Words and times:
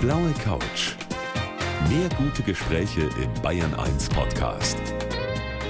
blaue 0.00 0.32
Couch. 0.42 0.94
Mehr 1.90 2.08
gute 2.16 2.42
Gespräche 2.42 3.02
im 3.22 3.42
Bayern 3.42 3.74
1 3.74 4.08
Podcast. 4.08 4.78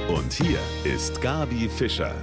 Und 0.09 0.33
hier 0.33 0.61
ist 0.85 1.21
Gabi 1.21 1.69
Fischer. 1.69 2.15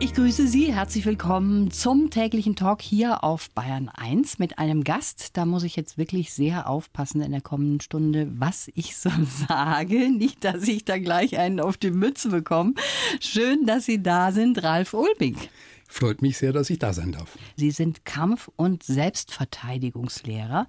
Ich 0.00 0.14
grüße 0.14 0.46
Sie, 0.46 0.72
herzlich 0.72 1.04
willkommen 1.04 1.70
zum 1.70 2.08
täglichen 2.08 2.56
Talk 2.56 2.80
hier 2.80 3.22
auf 3.24 3.50
Bayern 3.50 3.90
1 3.90 4.38
mit 4.38 4.58
einem 4.58 4.84
Gast. 4.84 5.36
Da 5.36 5.44
muss 5.44 5.64
ich 5.64 5.76
jetzt 5.76 5.98
wirklich 5.98 6.32
sehr 6.32 6.66
aufpassen 6.66 7.20
in 7.20 7.32
der 7.32 7.42
kommenden 7.42 7.80
Stunde, 7.80 8.28
was 8.38 8.70
ich 8.74 8.96
so 8.96 9.10
sage. 9.48 10.10
Nicht, 10.10 10.44
dass 10.44 10.66
ich 10.66 10.86
da 10.86 10.98
gleich 10.98 11.38
einen 11.38 11.60
auf 11.60 11.76
die 11.76 11.90
Mütze 11.90 12.30
bekomme. 12.30 12.72
Schön, 13.20 13.66
dass 13.66 13.84
Sie 13.84 14.02
da 14.02 14.32
sind, 14.32 14.62
Ralf 14.62 14.94
Ulbig. 14.94 15.50
Freut 15.86 16.22
mich 16.22 16.38
sehr, 16.38 16.52
dass 16.52 16.70
ich 16.70 16.78
da 16.78 16.92
sein 16.92 17.12
darf. 17.12 17.38
Sie 17.56 17.70
sind 17.70 18.04
Kampf- 18.04 18.50
und 18.56 18.82
Selbstverteidigungslehrer. 18.82 20.66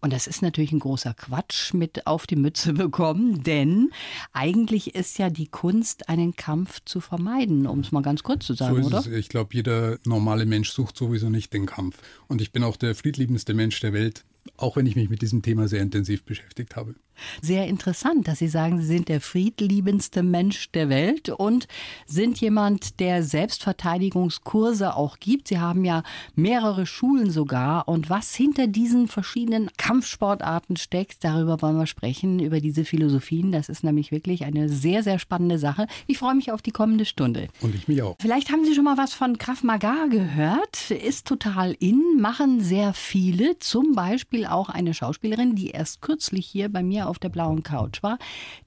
Und 0.00 0.12
das 0.12 0.26
ist 0.26 0.42
natürlich 0.42 0.72
ein 0.72 0.80
großer 0.80 1.14
Quatsch 1.14 1.74
mit 1.74 2.06
auf 2.06 2.26
die 2.26 2.36
Mütze 2.36 2.72
bekommen, 2.74 3.42
denn 3.42 3.90
eigentlich 4.32 4.94
ist 4.94 5.18
ja 5.18 5.30
die 5.30 5.46
Kunst, 5.46 6.08
einen 6.08 6.36
Kampf 6.36 6.80
zu 6.84 7.00
vermeiden, 7.00 7.66
um 7.66 7.80
es 7.80 7.92
mal 7.92 8.02
ganz 8.02 8.22
kurz 8.22 8.46
zu 8.46 8.54
sagen, 8.54 8.82
so 8.82 8.88
oder? 8.88 8.98
Es. 8.98 9.06
Ich 9.06 9.28
glaube, 9.28 9.54
jeder 9.54 9.98
normale 10.04 10.46
Mensch 10.46 10.70
sucht 10.70 10.96
sowieso 10.96 11.30
nicht 11.30 11.52
den 11.52 11.66
Kampf. 11.66 11.98
Und 12.28 12.40
ich 12.40 12.52
bin 12.52 12.64
auch 12.64 12.76
der 12.76 12.94
friedliebendste 12.94 13.54
Mensch 13.54 13.80
der 13.80 13.92
Welt, 13.92 14.24
auch 14.56 14.76
wenn 14.76 14.86
ich 14.86 14.96
mich 14.96 15.08
mit 15.08 15.22
diesem 15.22 15.42
Thema 15.42 15.68
sehr 15.68 15.80
intensiv 15.80 16.24
beschäftigt 16.24 16.76
habe. 16.76 16.94
Sehr 17.40 17.66
interessant, 17.66 18.28
dass 18.28 18.38
Sie 18.38 18.48
sagen, 18.48 18.80
Sie 18.80 18.86
sind 18.86 19.08
der 19.08 19.20
friedliebendste 19.20 20.22
Mensch 20.22 20.70
der 20.72 20.88
Welt 20.88 21.28
und 21.28 21.66
sind 22.06 22.40
jemand, 22.40 23.00
der 23.00 23.22
Selbstverteidigungskurse 23.22 24.96
auch 24.96 25.18
gibt. 25.18 25.48
Sie 25.48 25.58
haben 25.58 25.84
ja 25.84 26.02
mehrere 26.34 26.86
Schulen 26.86 27.30
sogar. 27.30 27.88
Und 27.88 28.10
was 28.10 28.34
hinter 28.34 28.66
diesen 28.66 29.08
verschiedenen 29.08 29.70
Kampfsportarten 29.76 30.76
steckt, 30.76 31.24
darüber 31.24 31.62
wollen 31.62 31.76
wir 31.76 31.86
sprechen, 31.86 32.40
über 32.40 32.60
diese 32.60 32.84
Philosophien. 32.84 33.52
Das 33.52 33.68
ist 33.68 33.84
nämlich 33.84 34.10
wirklich 34.12 34.44
eine 34.44 34.68
sehr, 34.68 35.02
sehr 35.02 35.18
spannende 35.18 35.58
Sache. 35.58 35.86
Ich 36.06 36.18
freue 36.18 36.34
mich 36.34 36.52
auf 36.52 36.62
die 36.62 36.70
kommende 36.70 37.04
Stunde. 37.04 37.48
Und 37.60 37.74
ich 37.74 37.88
mich 37.88 38.02
auch. 38.02 38.16
Vielleicht 38.20 38.50
haben 38.50 38.64
Sie 38.64 38.74
schon 38.74 38.84
mal 38.84 38.98
was 38.98 39.14
von 39.14 39.38
Krav 39.38 39.62
Maga 39.62 40.06
gehört. 40.10 40.90
Ist 40.90 41.26
total 41.26 41.76
in, 41.78 42.18
machen 42.20 42.60
sehr 42.60 42.92
viele. 42.94 43.58
Zum 43.58 43.94
Beispiel 43.94 44.46
auch 44.46 44.68
eine 44.68 44.94
Schauspielerin, 44.94 45.54
die 45.54 45.70
erst 45.70 46.02
kürzlich 46.02 46.46
hier 46.46 46.68
bei 46.68 46.82
mir 46.82 47.03
auf 47.06 47.18
der 47.18 47.28
blauen 47.28 47.62
Couch 47.62 48.02
war, 48.02 48.18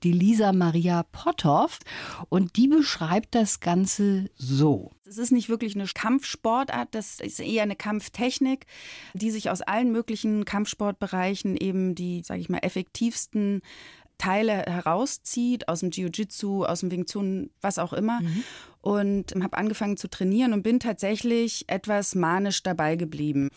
die 0.04 0.12
Lisa 0.12 0.54
Maria 0.54 1.04
Potthoff. 1.04 1.80
Und 2.30 2.56
die 2.56 2.68
beschreibt 2.68 3.36
das 3.36 3.60
Ganze 3.60 4.30
so. 4.36 4.92
Es 5.06 5.18
ist 5.18 5.32
nicht 5.32 5.50
wirklich 5.50 5.76
eine 5.76 5.86
Kampfsportart, 5.86 6.90
das 6.92 7.20
ist 7.20 7.40
eher 7.40 7.64
eine 7.64 7.76
Kampftechnik, 7.76 8.66
die 9.14 9.32
sich 9.32 9.50
aus 9.50 9.62
allen 9.62 9.92
möglichen 9.92 10.44
Kampfsportbereichen 10.44 11.56
eben 11.56 11.96
die, 11.96 12.24
sage 12.24 12.42
ich 12.42 12.50
mal, 12.50 12.60
effektivsten 12.60 13.62
Teile 14.18 14.64
herauszieht, 14.64 15.68
aus 15.68 15.82
dem 15.82 15.92
Jiu-Jitsu, 15.92 16.66
aus 16.66 16.80
dem 16.82 16.92
Wing 16.92 17.06
Chun, 17.06 17.52
was 17.62 17.80
auch 17.80 17.94
immer. 17.94 18.22
Mhm. 18.22 18.44
Und 18.82 19.34
habe 19.44 19.58
angefangen 19.58 19.98
zu 19.98 20.10
trainieren 20.10 20.54
und 20.54 20.64
bin 20.64 20.80
tatsächlich 20.80 21.66
etwas 21.68 22.16
manisch 22.16 22.64
dabei 22.64 22.96
geblieben. 22.96 23.50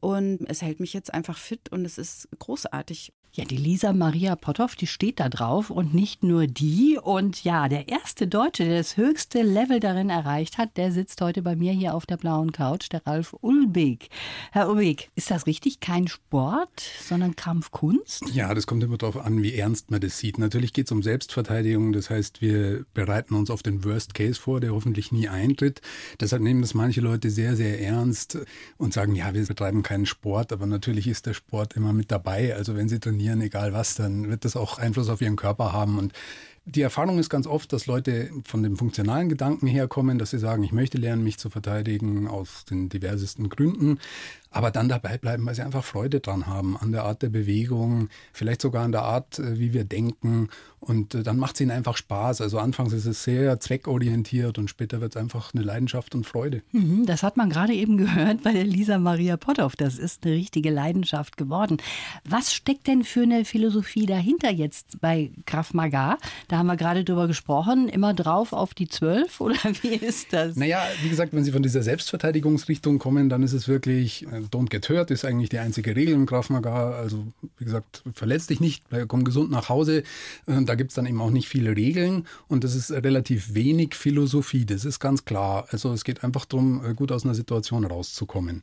Und 0.00 0.40
es 0.48 0.62
hält 0.62 0.80
mich 0.80 0.92
jetzt 0.92 1.12
einfach 1.12 1.38
fit 1.38 1.70
und 1.70 1.84
es 1.84 1.98
ist 1.98 2.28
großartig. 2.38 3.12
Ja, 3.36 3.44
die 3.44 3.58
Lisa 3.58 3.92
Maria 3.92 4.34
Potthoff, 4.34 4.76
die 4.76 4.86
steht 4.86 5.20
da 5.20 5.28
drauf 5.28 5.68
und 5.68 5.92
nicht 5.92 6.22
nur 6.22 6.46
die. 6.46 6.98
Und 6.98 7.44
ja, 7.44 7.68
der 7.68 7.86
erste 7.86 8.26
Deutsche, 8.26 8.64
der 8.64 8.78
das 8.78 8.96
höchste 8.96 9.42
Level 9.42 9.78
darin 9.78 10.08
erreicht 10.08 10.56
hat, 10.56 10.78
der 10.78 10.90
sitzt 10.90 11.20
heute 11.20 11.42
bei 11.42 11.54
mir 11.54 11.74
hier 11.74 11.94
auf 11.94 12.06
der 12.06 12.16
blauen 12.16 12.50
Couch, 12.50 12.90
der 12.90 13.06
Ralf 13.06 13.36
Ulbig. 13.42 14.08
Herr 14.52 14.70
Ulbig, 14.70 15.10
ist 15.16 15.30
das 15.30 15.46
richtig 15.46 15.80
kein 15.80 16.08
Sport, 16.08 16.80
sondern 17.06 17.36
Kampfkunst? 17.36 18.24
Ja, 18.32 18.54
das 18.54 18.66
kommt 18.66 18.82
immer 18.82 18.96
darauf 18.96 19.18
an, 19.18 19.42
wie 19.42 19.54
ernst 19.54 19.90
man 19.90 20.00
das 20.00 20.16
sieht. 20.16 20.38
Natürlich 20.38 20.72
geht 20.72 20.86
es 20.86 20.92
um 20.92 21.02
Selbstverteidigung, 21.02 21.92
das 21.92 22.08
heißt, 22.08 22.40
wir 22.40 22.86
bereiten 22.94 23.34
uns 23.34 23.50
auf 23.50 23.62
den 23.62 23.84
Worst 23.84 24.14
Case 24.14 24.40
vor, 24.40 24.60
der 24.60 24.72
hoffentlich 24.72 25.12
nie 25.12 25.28
eintritt. 25.28 25.82
Deshalb 26.20 26.40
nehmen 26.40 26.62
das 26.62 26.72
manche 26.72 27.02
Leute 27.02 27.28
sehr, 27.28 27.54
sehr 27.54 27.82
ernst 27.82 28.38
und 28.78 28.94
sagen, 28.94 29.14
ja, 29.14 29.34
wir 29.34 29.44
betreiben 29.44 29.82
keinen 29.82 30.06
Sport, 30.06 30.54
aber 30.54 30.64
natürlich 30.64 31.06
ist 31.06 31.26
der 31.26 31.34
Sport 31.34 31.76
immer 31.76 31.92
mit 31.92 32.10
dabei. 32.10 32.56
Also 32.56 32.76
wenn 32.76 32.88
Sie 32.88 32.98
trainieren, 32.98 33.25
trainieren, 33.26 33.40
egal 33.40 33.72
was, 33.72 33.94
dann 33.94 34.28
wird 34.28 34.44
das 34.44 34.56
auch 34.56 34.78
Einfluss 34.78 35.08
auf 35.08 35.20
ihren 35.20 35.36
Körper 35.36 35.72
haben. 35.72 35.98
Und 35.98 36.12
die 36.64 36.82
Erfahrung 36.82 37.18
ist 37.18 37.30
ganz 37.30 37.46
oft, 37.46 37.72
dass 37.72 37.86
Leute 37.86 38.30
von 38.44 38.62
dem 38.62 38.76
funktionalen 38.76 39.28
Gedanken 39.28 39.66
herkommen, 39.66 40.18
dass 40.18 40.30
sie 40.30 40.38
sagen, 40.38 40.62
ich 40.62 40.72
möchte 40.72 40.98
lernen, 40.98 41.22
mich 41.22 41.38
zu 41.38 41.50
verteidigen 41.50 42.26
aus 42.26 42.64
den 42.64 42.88
diversesten 42.88 43.48
Gründen 43.48 43.98
aber 44.50 44.70
dann 44.70 44.88
dabei 44.88 45.18
bleiben, 45.18 45.44
weil 45.46 45.54
sie 45.54 45.62
einfach 45.62 45.84
Freude 45.84 46.20
dran 46.20 46.46
haben, 46.46 46.76
an 46.76 46.92
der 46.92 47.04
Art 47.04 47.22
der 47.22 47.28
Bewegung, 47.28 48.08
vielleicht 48.32 48.62
sogar 48.62 48.84
an 48.84 48.92
der 48.92 49.02
Art, 49.02 49.38
äh, 49.38 49.58
wie 49.58 49.72
wir 49.72 49.84
denken. 49.84 50.48
Und 50.80 51.14
äh, 51.14 51.22
dann 51.22 51.38
macht 51.38 51.56
es 51.56 51.60
ihnen 51.60 51.72
einfach 51.72 51.96
Spaß. 51.96 52.40
Also 52.40 52.58
anfangs 52.58 52.92
ist 52.92 53.06
es 53.06 53.24
sehr 53.24 53.58
zweckorientiert 53.60 54.58
und 54.58 54.68
später 54.68 55.00
wird 55.00 55.16
es 55.16 55.20
einfach 55.20 55.52
eine 55.52 55.64
Leidenschaft 55.64 56.14
und 56.14 56.26
Freude. 56.26 56.62
Mhm, 56.72 57.06
das 57.06 57.22
hat 57.22 57.36
man 57.36 57.50
gerade 57.50 57.72
eben 57.72 57.96
gehört 57.96 58.42
bei 58.44 58.52
der 58.52 58.64
Lisa 58.64 58.98
Maria 58.98 59.36
Potthoff. 59.36 59.74
Das 59.76 59.98
ist 59.98 60.24
eine 60.24 60.34
richtige 60.34 60.70
Leidenschaft 60.70 61.36
geworden. 61.36 61.78
Was 62.24 62.54
steckt 62.54 62.86
denn 62.86 63.04
für 63.04 63.22
eine 63.22 63.44
Philosophie 63.44 64.06
dahinter 64.06 64.50
jetzt 64.50 65.00
bei 65.00 65.32
Krav 65.44 65.74
Maga? 65.74 66.18
Da 66.48 66.58
haben 66.58 66.66
wir 66.66 66.76
gerade 66.76 67.04
drüber 67.04 67.26
gesprochen. 67.26 67.88
Immer 67.88 68.14
drauf 68.14 68.52
auf 68.52 68.74
die 68.74 68.88
Zwölf 68.88 69.40
oder 69.40 69.58
wie 69.82 69.94
ist 69.94 70.32
das? 70.32 70.56
Naja, 70.56 70.82
wie 71.02 71.08
gesagt, 71.08 71.32
wenn 71.32 71.44
Sie 71.44 71.52
von 71.52 71.62
dieser 71.62 71.82
Selbstverteidigungsrichtung 71.82 72.98
kommen, 72.98 73.28
dann 73.28 73.42
ist 73.42 73.52
es 73.52 73.68
wirklich 73.68 74.26
äh, 74.26 74.35
Don't 74.50 74.68
get 74.68 74.88
hurt 74.88 75.10
ist 75.10 75.24
eigentlich 75.24 75.48
die 75.48 75.58
einzige 75.58 75.94
Regel 75.94 76.14
im 76.14 76.26
Krav 76.26 76.50
Maga. 76.50 76.92
Also 76.92 77.26
wie 77.58 77.64
gesagt, 77.64 78.02
verletz 78.14 78.46
dich 78.46 78.60
nicht, 78.60 78.84
komm 79.08 79.24
gesund 79.24 79.50
nach 79.50 79.68
Hause. 79.68 80.02
Äh, 80.46 80.62
da 80.64 80.74
gibt 80.74 80.90
es 80.90 80.94
dann 80.94 81.06
eben 81.06 81.20
auch 81.20 81.30
nicht 81.30 81.48
viele 81.48 81.76
Regeln 81.76 82.26
und 82.48 82.64
das 82.64 82.74
ist 82.74 82.90
relativ 82.90 83.54
wenig 83.54 83.94
Philosophie, 83.94 84.64
das 84.64 84.84
ist 84.84 85.00
ganz 85.00 85.24
klar. 85.24 85.66
Also 85.70 85.92
es 85.92 86.04
geht 86.04 86.24
einfach 86.24 86.44
darum, 86.44 86.84
äh, 86.84 86.94
gut 86.94 87.12
aus 87.12 87.24
einer 87.24 87.34
Situation 87.34 87.84
rauszukommen 87.84 88.62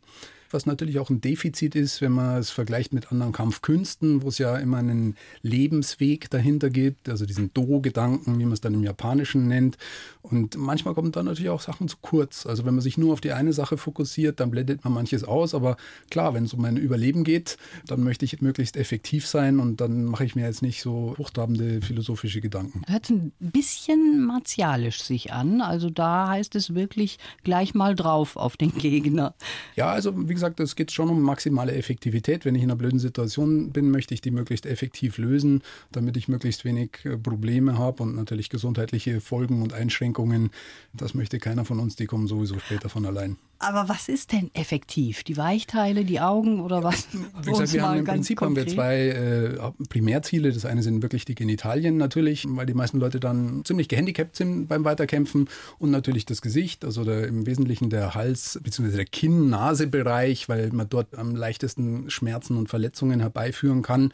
was 0.54 0.66
natürlich 0.66 1.00
auch 1.00 1.10
ein 1.10 1.22
Defizit 1.22 1.76
ist, 1.76 2.02
wenn 2.02 2.12
man 2.12 2.38
es 2.38 2.50
vergleicht 2.50 2.94
mit 2.94 3.12
anderen 3.12 3.34
Kampfkünsten, 3.34 4.22
wo 4.22 4.30
es 4.30 4.38
ja 4.38 4.58
immer 4.58 4.78
einen 4.78 5.16
Lebensweg 5.42 6.30
dahinter 6.30 6.70
gibt, 6.70 7.10
also 7.10 7.26
diesen 7.26 7.54
Do-Gedanken, 7.54 8.40
wie 8.40 8.44
man 8.44 8.54
es 8.54 8.62
dann 8.62 8.74
im 8.74 8.84
Japanischen 8.84 9.48
nennt. 9.48 9.78
Und 10.22 10.56
manchmal 10.56 10.94
kommen 10.94 11.12
dann 11.12 11.26
natürlich 11.26 11.50
auch 11.50 11.62
Sachen 11.62 11.88
zu 11.88 11.98
kurz. 12.02 12.46
Also 12.46 12.66
wenn 12.66 12.74
man 12.74 12.82
sich 12.82 12.98
nur 12.98 13.14
auf 13.14 13.22
die 13.22 13.34
eine 13.34 13.54
Sache 13.54 13.78
fokussiert, 13.78 14.40
dann 14.40 14.52
blendet 14.52 14.84
man 14.84 14.94
manches 14.94 15.24
aus. 15.24 15.54
Aber 15.54 15.78
klar, 16.10 16.34
wenn 16.34 16.46
es 16.46 16.54
um 16.54 16.62
mein 16.62 16.78
Überleben 16.78 17.24
geht, 17.24 17.58
dann 17.88 18.04
möchte 18.04 18.26
ich 18.26 18.42
möglichst 18.42 18.78
effektiv 18.78 19.28
sein 19.28 19.60
und 19.60 19.82
dann 19.82 20.06
mache 20.06 20.26
ich 20.26 20.36
mir 20.36 20.46
jetzt 20.46 20.62
nicht 20.62 20.82
so 20.82 21.16
hochtrabende 21.18 21.82
philosophische 21.82 22.42
Gedanken. 22.42 22.84
Hört 22.88 23.10
ein 23.10 23.32
bisschen 23.40 24.24
martialisch 24.26 25.02
sich 25.02 25.34
an. 25.34 25.62
Also 25.62 25.90
da 25.90 26.30
heißt 26.30 26.56
es 26.56 26.76
wirklich 26.76 27.20
gleich 27.44 27.74
mal 27.74 27.96
drauf 27.96 28.38
auf 28.38 28.58
den 28.58 28.74
Gegner. 28.78 29.34
Ja, 29.76 29.90
also 29.90 30.28
wie 30.28 30.34
gesagt, 30.34 30.43
gesagt, 30.44 30.60
es 30.60 30.76
geht 30.76 30.92
schon 30.92 31.10
um 31.10 31.22
maximale 31.22 31.74
Effektivität. 31.74 32.44
Wenn 32.44 32.56
ich 32.56 32.64
in 32.64 32.70
einer 32.70 32.78
blöden 32.78 33.00
Situation 33.00 33.72
bin, 33.72 33.92
möchte 33.92 34.14
ich 34.14 34.20
die 34.20 34.32
möglichst 34.32 34.66
effektiv 34.66 35.18
lösen, 35.18 35.62
damit 35.92 36.18
ich 36.18 36.28
möglichst 36.28 36.66
wenig 36.66 37.06
äh, 37.06 37.18
Probleme 37.18 37.78
habe 37.78 38.04
und 38.04 38.16
natürlich 38.16 38.50
gesundheitliche 38.50 39.22
Folgen 39.22 39.62
und 39.62 39.74
Einschränkungen. 39.74 40.52
Das 40.94 41.14
möchte 41.14 41.40
keiner 41.40 41.64
von 41.64 41.80
uns, 41.80 41.96
die 41.96 42.08
kommen 42.08 42.28
sowieso 42.28 42.60
später 42.60 42.90
von 42.90 43.06
allein. 43.06 43.38
Aber 43.64 43.90
was 43.90 44.10
ist 44.10 44.32
denn 44.32 44.52
effektiv? 44.54 45.24
Die 45.24 45.38
Weichteile, 45.38 46.06
die 46.06 46.20
Augen 46.20 46.60
oder 46.62 46.84
was? 46.84 47.08
Wie 47.42 47.52
gesagt, 47.52 47.74
wir 47.74 47.84
haben 47.84 48.00
im 48.00 48.06
Prinzip 48.06 48.42
haben 48.42 48.56
wir 48.56 48.68
zwei 48.68 49.08
äh, 49.08 49.72
Primärziele. 49.90 50.52
Das 50.52 50.66
eine 50.66 50.84
sind 50.84 51.02
wirklich 51.02 51.26
die 51.26 51.36
Genitalien 51.36 51.98
natürlich, 51.98 52.46
weil 52.48 52.66
die 52.66 52.74
meisten 52.74 53.00
Leute 53.00 53.20
dann 53.20 53.64
ziemlich 53.66 53.88
gehandicapt 53.88 54.36
sind 54.36 54.68
beim 54.68 54.84
Weiterkämpfen 54.84 55.48
und 55.80 55.92
natürlich 55.92 56.26
das 56.26 56.42
Gesicht, 56.42 56.84
also 56.86 57.04
der, 57.04 57.28
im 57.28 57.46
Wesentlichen 57.46 57.90
der 57.90 58.16
Hals- 58.16 58.60
bzw. 58.62 58.96
der 58.96 59.06
Kinn-Nase-Bereich, 59.06 60.50
weil 60.50 60.70
man 60.72 60.90
dort 60.90 61.16
am 61.18 61.36
leichtesten 61.36 62.10
Schmerzen 62.10 62.58
und 62.58 62.70
Verletzungen 62.70 63.20
herbeiführen 63.20 63.82
kann. 63.82 64.12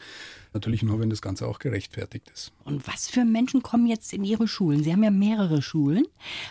Natürlich 0.52 0.82
nur, 0.82 0.98
wenn 0.98 1.10
das 1.10 1.22
Ganze 1.22 1.46
auch 1.46 1.60
gerechtfertigt 1.60 2.28
ist. 2.34 2.52
Und 2.64 2.86
was 2.88 3.08
für 3.08 3.24
Menschen 3.24 3.62
kommen 3.62 3.86
jetzt 3.86 4.12
in 4.12 4.24
Ihre 4.24 4.48
Schulen? 4.48 4.82
Sie 4.82 4.92
haben 4.92 5.04
ja 5.04 5.10
mehrere 5.10 5.62
Schulen. 5.62 6.04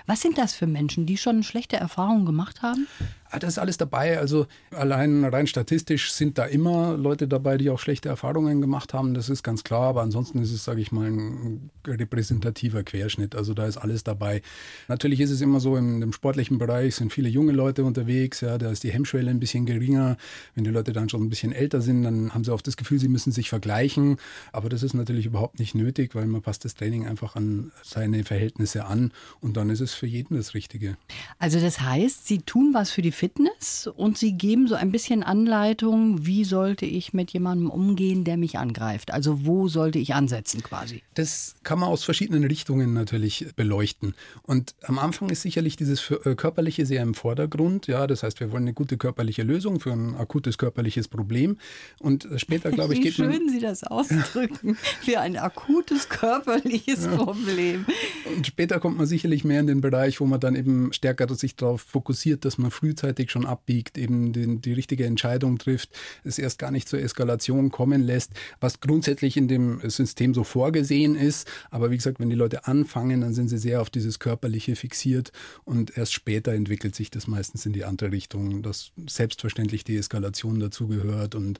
Was 0.05 0.21
sind 0.21 0.37
das 0.37 0.53
für 0.53 0.67
Menschen, 0.67 1.05
die 1.05 1.17
schon 1.17 1.43
schlechte 1.43 1.75
Erfahrungen 1.75 2.25
gemacht 2.25 2.61
haben? 2.61 2.87
Ah, 3.31 3.39
das 3.39 3.51
ist 3.51 3.59
alles 3.59 3.77
dabei. 3.77 4.19
Also 4.19 4.47
allein 4.71 5.23
rein 5.23 5.47
statistisch 5.47 6.11
sind 6.11 6.37
da 6.37 6.45
immer 6.45 6.97
Leute 6.97 7.27
dabei, 7.27 7.57
die 7.57 7.69
auch 7.69 7.79
schlechte 7.79 8.09
Erfahrungen 8.09 8.61
gemacht 8.61 8.93
haben. 8.93 9.13
Das 9.13 9.29
ist 9.29 9.43
ganz 9.43 9.63
klar. 9.63 9.83
Aber 9.89 10.01
ansonsten 10.01 10.41
ist 10.41 10.51
es, 10.51 10.63
sage 10.63 10.81
ich 10.81 10.91
mal, 10.91 11.07
ein 11.07 11.69
repräsentativer 11.85 12.83
Querschnitt. 12.83 13.35
Also 13.35 13.53
da 13.53 13.67
ist 13.67 13.77
alles 13.77 14.03
dabei. 14.03 14.41
Natürlich 14.87 15.19
ist 15.19 15.29
es 15.29 15.41
immer 15.41 15.59
so, 15.59 15.75
in 15.75 16.01
dem 16.01 16.13
sportlichen 16.13 16.57
Bereich 16.57 16.95
sind 16.95 17.13
viele 17.13 17.29
junge 17.29 17.51
Leute 17.51 17.83
unterwegs. 17.83 18.41
Ja, 18.41 18.57
da 18.57 18.71
ist 18.71 18.83
die 18.83 18.91
Hemmschwelle 18.91 19.29
ein 19.29 19.39
bisschen 19.39 19.65
geringer. 19.65 20.17
Wenn 20.55 20.63
die 20.63 20.71
Leute 20.71 20.91
dann 20.93 21.09
schon 21.09 21.21
ein 21.21 21.29
bisschen 21.29 21.51
älter 21.51 21.81
sind, 21.81 22.03
dann 22.03 22.33
haben 22.33 22.43
sie 22.43 22.53
oft 22.53 22.65
das 22.65 22.77
Gefühl, 22.77 22.99
sie 22.99 23.09
müssen 23.09 23.31
sich 23.31 23.49
vergleichen. 23.49 24.17
Aber 24.51 24.69
das 24.69 24.81
ist 24.83 24.93
natürlich 24.93 25.25
überhaupt 25.27 25.59
nicht 25.59 25.75
nötig, 25.75 26.15
weil 26.15 26.25
man 26.25 26.41
passt 26.41 26.65
das 26.65 26.73
Training 26.73 27.05
einfach 27.07 27.35
an 27.35 27.71
seine 27.83 28.23
Verhältnisse 28.23 28.85
an 28.85 29.11
und 29.39 29.57
dann 29.57 29.69
ist 29.69 29.81
es 29.81 29.93
für 29.93 30.07
jeden 30.07 30.35
das 30.35 30.53
Richtige. 30.53 30.97
Also 31.37 31.59
das 31.59 31.81
heißt, 31.81 32.27
Sie 32.27 32.39
tun 32.39 32.73
was 32.73 32.91
für 32.91 33.01
die 33.01 33.11
Fitness 33.19 33.85
und 33.97 34.17
Sie 34.17 34.31
geben 34.31 34.69
so 34.69 34.75
ein 34.75 34.93
bisschen 34.93 35.23
Anleitung, 35.23 36.25
wie 36.25 36.45
sollte 36.45 36.85
ich 36.85 37.11
mit 37.11 37.31
jemandem 37.31 37.69
umgehen, 37.69 38.23
der 38.23 38.37
mich 38.37 38.57
angreift. 38.57 39.11
Also 39.11 39.45
wo 39.45 39.67
sollte 39.67 39.99
ich 39.99 40.13
ansetzen 40.13 40.63
quasi? 40.63 41.03
Das 41.15 41.55
kann 41.63 41.79
man 41.79 41.89
aus 41.89 42.05
verschiedenen 42.05 42.45
Richtungen 42.45 42.93
natürlich 42.93 43.47
beleuchten. 43.57 44.15
Und 44.43 44.73
am 44.83 44.99
Anfang 44.99 45.29
ist 45.29 45.41
sicherlich 45.41 45.75
dieses 45.75 46.09
äh, 46.11 46.35
Körperliche 46.35 46.85
sehr 46.85 47.03
im 47.03 47.13
Vordergrund. 47.13 47.87
Ja, 47.87 48.07
das 48.07 48.23
heißt, 48.23 48.39
wir 48.39 48.53
wollen 48.53 48.63
eine 48.63 48.73
gute 48.73 48.95
körperliche 48.95 49.43
Lösung 49.43 49.81
für 49.81 49.91
ein 49.91 50.15
akutes 50.15 50.57
körperliches 50.57 51.09
Problem. 51.09 51.57
Und 51.99 52.25
später, 52.37 52.71
glaube 52.71 52.93
ich, 52.93 52.99
wie 52.99 53.03
geht 53.03 53.15
schön 53.15 53.27
man. 53.27 53.49
Sie 53.49 53.59
das 53.59 53.83
ausdrücken. 53.83 54.75
für 55.01 55.19
ein 55.19 55.35
akutes 55.35 56.07
körperliches 56.07 57.03
ja. 57.03 57.17
Problem. 57.17 57.85
Und 58.33 58.47
später 58.47 58.79
kommt 58.79 58.97
man 58.97 59.07
sicherlich 59.07 59.43
mehr 59.43 59.59
in 59.59 59.67
den 59.67 59.81
Bereich, 59.81 60.21
wo 60.21 60.25
man 60.25 60.39
dann 60.39 60.55
eben 60.55 60.93
stärker 60.93 61.27
sich 61.35 61.57
darauf 61.57 61.81
fokussiert, 61.81 62.45
dass 62.45 62.57
man 62.57 62.71
frühzeitig 62.71 63.08
schon 63.31 63.45
abbiegt, 63.45 63.97
eben 63.97 64.33
den, 64.33 64.61
die 64.61 64.73
richtige 64.73 65.05
Entscheidung 65.05 65.57
trifft, 65.57 65.89
es 66.23 66.39
erst 66.39 66.59
gar 66.59 66.71
nicht 66.71 66.87
zur 66.87 66.99
Eskalation 66.99 67.71
kommen 67.71 68.01
lässt, 68.01 68.31
was 68.59 68.79
grundsätzlich 68.79 69.37
in 69.37 69.47
dem 69.47 69.81
System 69.89 70.33
so 70.33 70.43
vorgesehen 70.43 71.15
ist. 71.15 71.47
Aber 71.71 71.91
wie 71.91 71.97
gesagt, 71.97 72.19
wenn 72.19 72.29
die 72.29 72.35
Leute 72.35 72.67
anfangen, 72.67 73.21
dann 73.21 73.33
sind 73.33 73.49
sie 73.49 73.57
sehr 73.57 73.81
auf 73.81 73.89
dieses 73.89 74.19
Körperliche 74.19 74.75
fixiert 74.75 75.31
und 75.65 75.97
erst 75.97 76.13
später 76.13 76.53
entwickelt 76.53 76.95
sich 76.95 77.11
das 77.11 77.27
meistens 77.27 77.65
in 77.65 77.73
die 77.73 77.85
andere 77.85 78.11
Richtung, 78.11 78.61
dass 78.61 78.91
selbstverständlich 79.07 79.83
die 79.83 79.97
Eskalation 79.97 80.59
dazugehört 80.59 81.35
und 81.35 81.59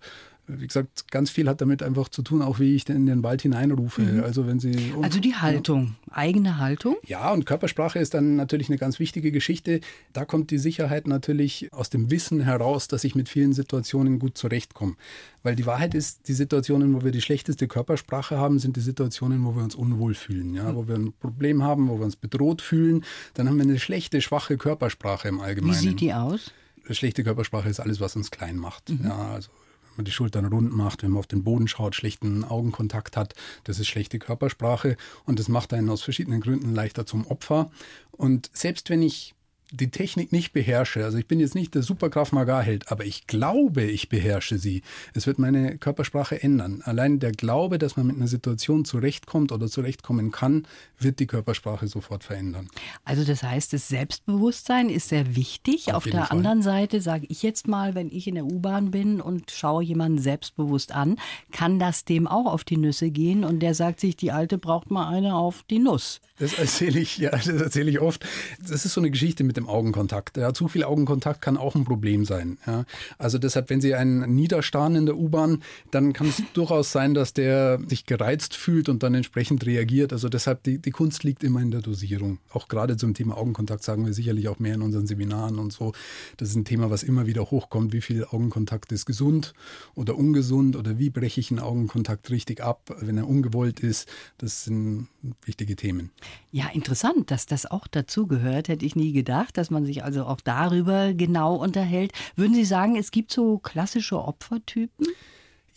wie 0.50 0.68
gesagt, 0.68 1.12
ganz 1.12 1.30
viel 1.30 1.48
hat 1.48 1.62
damit 1.62 1.84
einfach 1.84 2.10
zu 2.10 2.24
tun, 2.24 2.42
auch 2.42 2.60
wie 2.60 2.76
ich 2.76 2.90
in 2.90 3.06
den 3.06 3.22
Wald 3.22 3.44
hineinrufe. 3.44 4.02
Mhm. 4.02 4.24
Also 4.24 4.48
wenn 4.48 4.60
Sie 4.60 4.94
also 5.02 5.20
die 5.20 5.36
Haltung, 5.36 5.96
ja. 6.08 6.18
eigene 6.18 6.58
Haltung. 6.58 6.98
Ja, 7.06 7.32
und 7.32 7.46
Körpersprache 7.46 8.00
ist 8.00 8.16
dann 8.16 8.36
natürlich 8.36 8.70
eine 8.70 8.78
ganz 8.78 9.00
wichtige 9.00 9.32
Geschichte. 9.32 9.82
Da 10.12 10.26
kommt 10.26 10.50
die 10.50 10.58
Sicherheit 10.58 11.08
natürlich 11.08 11.72
aus 11.72 11.90
dem 11.90 12.10
Wissen 12.10 12.42
heraus, 12.42 12.88
dass 12.88 13.04
ich 13.04 13.14
mit 13.14 13.30
vielen 13.30 13.54
Situationen 13.54 14.18
gut 14.18 14.38
zurechtkomme. 14.38 14.96
Weil 15.44 15.56
die 15.56 15.66
Wahrheit 15.66 15.94
ist, 15.94 16.28
die 16.28 16.34
Situationen, 16.34 16.94
wo 16.96 17.04
wir 17.04 17.12
die 17.12 17.22
schlechteste 17.22 17.68
Körpersprache 17.68 18.38
haben, 18.38 18.60
sind 18.60 18.76
die 18.76 18.82
Situationen, 18.82 19.46
wo 19.46 19.56
wir 19.56 19.64
uns 19.64 19.76
unwohl 19.76 20.16
fühlen, 20.16 20.56
ja, 20.56 20.76
wo 20.76 20.88
wir 20.88 20.96
ein 20.96 21.14
Problem 21.14 21.64
haben, 21.64 21.90
wo 21.90 22.00
wir 22.00 22.06
uns 22.06 22.16
bedroht 22.16 22.62
fühlen. 22.62 23.06
Dann 23.36 23.48
haben 23.48 23.58
wir 23.58 23.64
eine 23.64 23.80
schlechte, 23.80 24.22
schwache 24.22 24.58
Körpersprache 24.58 25.28
im 25.28 25.40
Allgemeinen. 25.40 25.76
Wie 25.76 25.80
sieht 25.80 26.02
die 26.02 26.14
aus? 26.14 26.52
Schlechte 26.90 27.24
Körpersprache 27.24 27.70
ist 27.70 27.80
alles, 27.80 28.02
was 28.02 28.16
uns 28.16 28.32
klein 28.32 28.58
macht. 28.58 28.90
Mhm. 28.90 29.06
Ja, 29.06 29.34
also 29.34 29.50
man 29.98 30.06
die 30.06 30.12
Schultern 30.12 30.46
rund 30.46 30.76
macht, 30.76 31.04
wenn 31.04 31.12
man 31.12 31.20
auf 31.20 31.28
den 31.28 31.44
Boden 31.44 31.68
schaut, 31.68 31.96
schlechten 31.96 32.44
Augenkontakt 32.44 33.18
hat. 33.18 33.34
Das 33.64 33.80
ist 33.80 33.88
schlechte 33.88 34.20
Körpersprache 34.20 34.98
und 35.26 35.40
das 35.40 35.48
macht 35.48 35.74
einen 35.74 35.90
aus 35.90 36.02
verschiedenen 36.02 36.42
Gründen 36.42 36.74
leichter 36.74 37.06
zum 37.06 37.28
Opfer. 37.28 37.72
Und 38.12 38.50
selbst 38.54 38.90
wenn 38.90 39.02
ich 39.02 39.36
die 39.72 39.92
Technik 39.92 40.32
nicht 40.32 40.52
beherrsche, 40.52 41.06
also 41.06 41.18
ich 41.18 41.28
bin 41.28 41.40
jetzt 41.40 41.54
nicht 41.54 41.76
der 41.76 41.84
Superkraft 41.84 42.34
Magar-Held, 42.34 42.92
aber 42.92 43.06
ich 43.06 43.28
glaube, 43.28 43.84
ich 43.84 44.10
beherrsche 44.10 44.58
sie. 44.58 44.82
Es 45.14 45.28
wird 45.28 45.38
meine 45.38 45.78
Körpersprache 45.78 46.42
ändern. 46.42 46.82
Allein 46.84 47.20
der 47.20 47.32
Glaube, 47.32 47.78
dass 47.78 47.96
man 47.96 48.08
mit 48.08 48.16
einer 48.16 48.28
Situation 48.28 48.84
zurechtkommt 48.84 49.52
oder 49.52 49.68
zurechtkommen 49.68 50.32
kann, 50.32 50.66
wird 50.98 51.20
die 51.20 51.28
Körpersprache 51.28 51.88
sofort 51.88 52.24
verändern. 52.24 52.68
Also 53.04 53.24
das 53.24 53.44
heißt, 53.44 53.72
das 53.74 53.88
Selbstbewusstsein 53.88 54.90
ist 54.90 55.10
sehr 55.10 55.36
wichtig. 55.36 55.90
Auf, 55.90 55.98
Auf 55.98 56.04
der 56.06 56.26
Fall. 56.26 56.38
anderen 56.38 56.62
Seite 56.62 57.00
sage 57.00 57.28
ich 57.30 57.44
jetzt 57.44 57.68
mal, 57.68 57.94
wenn 57.94 58.10
ich 58.12 58.28
in 58.28 58.36
der 58.36 58.46
U-Bahn 58.46 58.92
bin 58.92 59.22
und 59.22 59.52
schaue 59.52 59.84
jemanden 59.84 60.20
selbstbewusst 60.20 60.94
an, 60.94 61.18
kann 61.52 61.78
das 61.78 62.06
dem 62.06 62.28
auch 62.28 62.52
auf 62.52 62.64
die 62.64 62.78
Nüsse 62.78 63.12
gehen 63.12 63.44
und 63.44 63.60
der 63.60 63.76
sagt 63.76 64.00
sich, 64.00 64.16
die 64.16 64.32
Alte 64.32 64.58
braucht 64.58 64.90
mal 64.90 65.08
eine 65.08 65.36
auf 65.36 65.64
die 65.70 65.80
Nuss. 65.80 66.22
Das 66.40 66.54
erzähle 66.54 67.00
ich, 67.00 67.18
ja, 67.18 67.32
das 67.32 67.48
erzähle 67.48 67.92
ich 67.92 68.00
oft. 68.00 68.26
Das 68.68 68.86
ist 68.86 68.94
so 68.94 69.02
eine 69.02 69.12
Geschichte 69.12 69.44
mit 69.44 69.59
dem 69.60 69.68
Augenkontakt. 69.68 70.38
Ja, 70.38 70.54
zu 70.54 70.68
viel 70.68 70.84
Augenkontakt 70.84 71.42
kann 71.42 71.58
auch 71.58 71.76
ein 71.76 71.84
Problem 71.84 72.26
sein. 72.26 72.58
Ja. 72.66 72.86
Also 73.18 73.38
deshalb, 73.38 73.70
wenn 73.70 73.82
Sie 73.82 73.96
einen 73.96 74.34
niederstarren 74.36 74.96
in 74.96 75.06
der 75.06 75.18
U-Bahn, 75.18 75.64
dann 75.92 76.14
kann 76.14 76.28
es 76.28 76.42
durchaus 76.54 76.92
sein, 76.92 77.14
dass 77.14 77.34
der 77.34 77.80
sich 77.88 78.06
gereizt 78.06 78.56
fühlt 78.56 78.90
und 78.90 79.04
dann 79.04 79.14
entsprechend 79.14 79.66
reagiert. 79.66 80.14
Also 80.14 80.30
deshalb, 80.30 80.64
die, 80.64 80.80
die 80.80 80.92
Kunst 80.92 81.24
liegt 81.24 81.44
immer 81.44 81.62
in 81.62 81.72
der 81.72 81.82
Dosierung. 81.82 82.40
Auch 82.52 82.68
gerade 82.68 82.98
zum 82.98 83.14
Thema 83.14 83.38
Augenkontakt 83.38 83.84
sagen 83.84 84.06
wir 84.06 84.14
sicherlich 84.14 84.48
auch 84.48 84.60
mehr 84.60 84.76
in 84.76 84.82
unseren 84.82 85.08
Seminaren 85.08 85.60
und 85.60 85.74
so. 85.74 85.94
Das 86.38 86.50
ist 86.50 86.56
ein 86.56 86.66
Thema, 86.66 86.90
was 86.90 87.04
immer 87.04 87.28
wieder 87.28 87.52
hochkommt. 87.52 87.94
Wie 87.94 88.02
viel 88.02 88.26
Augenkontakt 88.26 88.92
ist 88.92 89.06
gesund 89.06 89.54
oder 89.96 90.18
ungesund 90.18 90.76
oder 90.76 90.98
wie 90.98 91.10
breche 91.10 91.40
ich 91.40 91.52
einen 91.52 91.60
Augenkontakt 91.60 92.30
richtig 92.30 92.62
ab, 92.62 92.96
wenn 93.00 93.18
er 93.18 93.28
ungewollt 93.28 93.80
ist. 93.80 94.08
Das 94.38 94.64
sind 94.64 95.08
wichtige 95.46 95.76
Themen. 95.76 96.12
Ja, 96.52 96.70
interessant, 96.74 97.32
dass 97.32 97.46
das 97.46 97.66
auch 97.66 97.88
dazu 97.88 98.28
gehört, 98.28 98.68
hätte 98.70 98.86
ich 98.86 98.96
nie 98.96 99.12
gedacht, 99.12 99.49
dass 99.52 99.70
man 99.70 99.86
sich 99.86 100.04
also 100.04 100.26
auch 100.26 100.42
darüber 100.42 101.14
genau 101.14 101.56
unterhält. 101.56 102.12
Würden 102.36 102.54
Sie 102.54 102.66
sagen, 102.66 102.96
es 102.96 103.12
gibt 103.12 103.32
so 103.32 103.60
klassische 103.60 104.20
Opfertypen? 104.20 105.08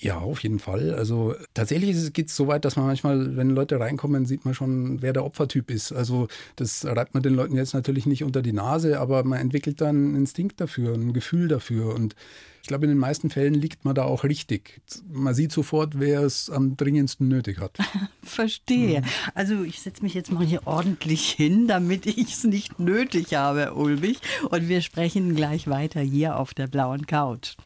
Ja, 0.03 0.19
auf 0.19 0.43
jeden 0.43 0.59
Fall. 0.59 0.95
Also 0.95 1.37
tatsächlich 1.55 2.13
geht 2.13 2.27
es 2.27 2.35
so 2.35 2.49
weit, 2.49 2.65
dass 2.65 2.75
man 2.75 2.87
manchmal, 2.87 3.37
wenn 3.37 3.51
Leute 3.51 3.79
reinkommen, 3.79 4.27
sieht 4.27 4.45
man 4.45 4.53
schon, 4.53 5.01
wer 5.01 5.13
der 5.13 5.25
Opfertyp 5.25 5.71
ist. 5.71 5.93
Also 5.93 6.27
das 6.57 6.85
reibt 6.85 7.15
man 7.15 7.23
den 7.23 7.35
Leuten 7.35 7.55
jetzt 7.55 7.73
natürlich 7.73 8.05
nicht 8.05 8.25
unter 8.25 8.43
die 8.43 8.53
Nase, 8.53 8.99
aber 8.99 9.23
man 9.23 9.39
entwickelt 9.39 9.81
dann 9.81 9.97
einen 9.97 10.17
Instinkt 10.17 10.61
dafür, 10.61 10.95
ein 10.95 11.13
Gefühl 11.13 11.47
dafür. 11.47 11.95
Und 11.95 12.17
ich 12.63 12.69
glaube, 12.69 12.85
in 12.85 12.91
den 12.91 12.99
meisten 12.99 13.29
Fällen 13.29 13.55
liegt 13.55 13.85
man 13.85 13.97
da 13.97 14.05
auch 14.05 14.23
richtig. 14.23 14.81
Man 15.13 15.35
sieht 15.35 15.51
sofort, 15.51 15.99
wer 15.99 16.21
es 16.21 16.49
am 16.49 16.77
dringendsten 16.77 17.27
nötig 17.27 17.59
hat. 17.59 17.77
Verstehe. 18.23 19.01
Mhm. 19.01 19.07
Also 19.35 19.65
ich 19.65 19.81
setze 19.81 20.05
mich 20.05 20.15
jetzt 20.15 20.31
mal 20.31 20.47
hier 20.47 20.65
ordentlich 20.65 21.29
hin, 21.33 21.67
damit 21.67 22.07
ich 22.07 22.35
es 22.35 22.45
nicht 22.45 22.79
nötig 22.79 23.35
habe, 23.35 23.75
Ulbich. 23.75 24.21
Und 24.49 24.69
wir 24.69 24.81
sprechen 24.81 25.35
gleich 25.35 25.67
weiter 25.67 26.01
hier 26.01 26.39
auf 26.39 26.55
der 26.55 26.69
blauen 26.69 27.07
Couch. 27.07 27.57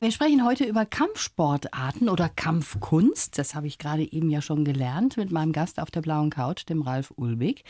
Wir 0.00 0.12
sprechen 0.12 0.44
heute 0.44 0.64
über 0.66 0.86
Kampfsportarten 0.86 2.08
oder 2.08 2.28
Kampfkunst. 2.28 3.36
Das 3.36 3.56
habe 3.56 3.66
ich 3.66 3.78
gerade 3.78 4.04
eben 4.04 4.30
ja 4.30 4.40
schon 4.40 4.64
gelernt 4.64 5.16
mit 5.16 5.32
meinem 5.32 5.50
Gast 5.50 5.80
auf 5.80 5.90
der 5.90 6.02
blauen 6.02 6.30
Couch, 6.30 6.62
dem 6.68 6.82
Ralf 6.82 7.12
Ulbig. 7.16 7.64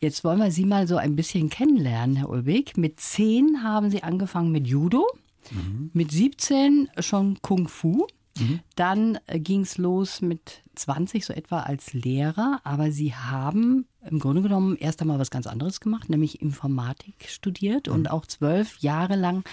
Jetzt 0.00 0.24
wollen 0.24 0.40
wir 0.40 0.50
Sie 0.50 0.66
mal 0.66 0.86
so 0.86 0.98
ein 0.98 1.16
bisschen 1.16 1.48
kennenlernen, 1.48 2.16
Herr 2.16 2.28
Ulbig. 2.28 2.76
Mit 2.76 3.00
zehn 3.00 3.62
haben 3.62 3.88
Sie 3.88 4.02
angefangen 4.02 4.52
mit 4.52 4.66
Judo. 4.66 5.06
Mhm. 5.50 5.90
Mit 5.92 6.10
17 6.10 6.88
schon 7.00 7.38
Kung 7.42 7.68
Fu. 7.68 8.06
Mhm. 8.38 8.60
Dann 8.76 9.18
äh, 9.26 9.40
ging 9.40 9.62
es 9.62 9.78
los 9.78 10.20
mit 10.20 10.62
20 10.76 11.24
so 11.24 11.32
etwa 11.32 11.60
als 11.60 11.92
Lehrer, 11.92 12.60
aber 12.64 12.92
Sie 12.92 13.14
haben 13.14 13.86
im 14.08 14.20
Grunde 14.20 14.42
genommen 14.42 14.76
erst 14.76 15.00
einmal 15.02 15.18
was 15.18 15.30
ganz 15.30 15.46
anderes 15.46 15.80
gemacht, 15.80 16.08
nämlich 16.08 16.40
Informatik 16.40 17.26
studiert 17.28 17.88
mhm. 17.88 17.94
und 17.94 18.10
auch 18.10 18.26
zwölf 18.26 18.78
Jahre 18.78 19.16
lang 19.16 19.44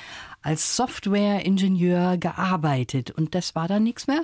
als 0.41 0.75
Software-Ingenieur 0.75 2.17
gearbeitet. 2.17 3.11
Und 3.11 3.35
das 3.35 3.55
war 3.55 3.67
dann 3.67 3.83
nichts 3.83 4.07
mehr? 4.07 4.21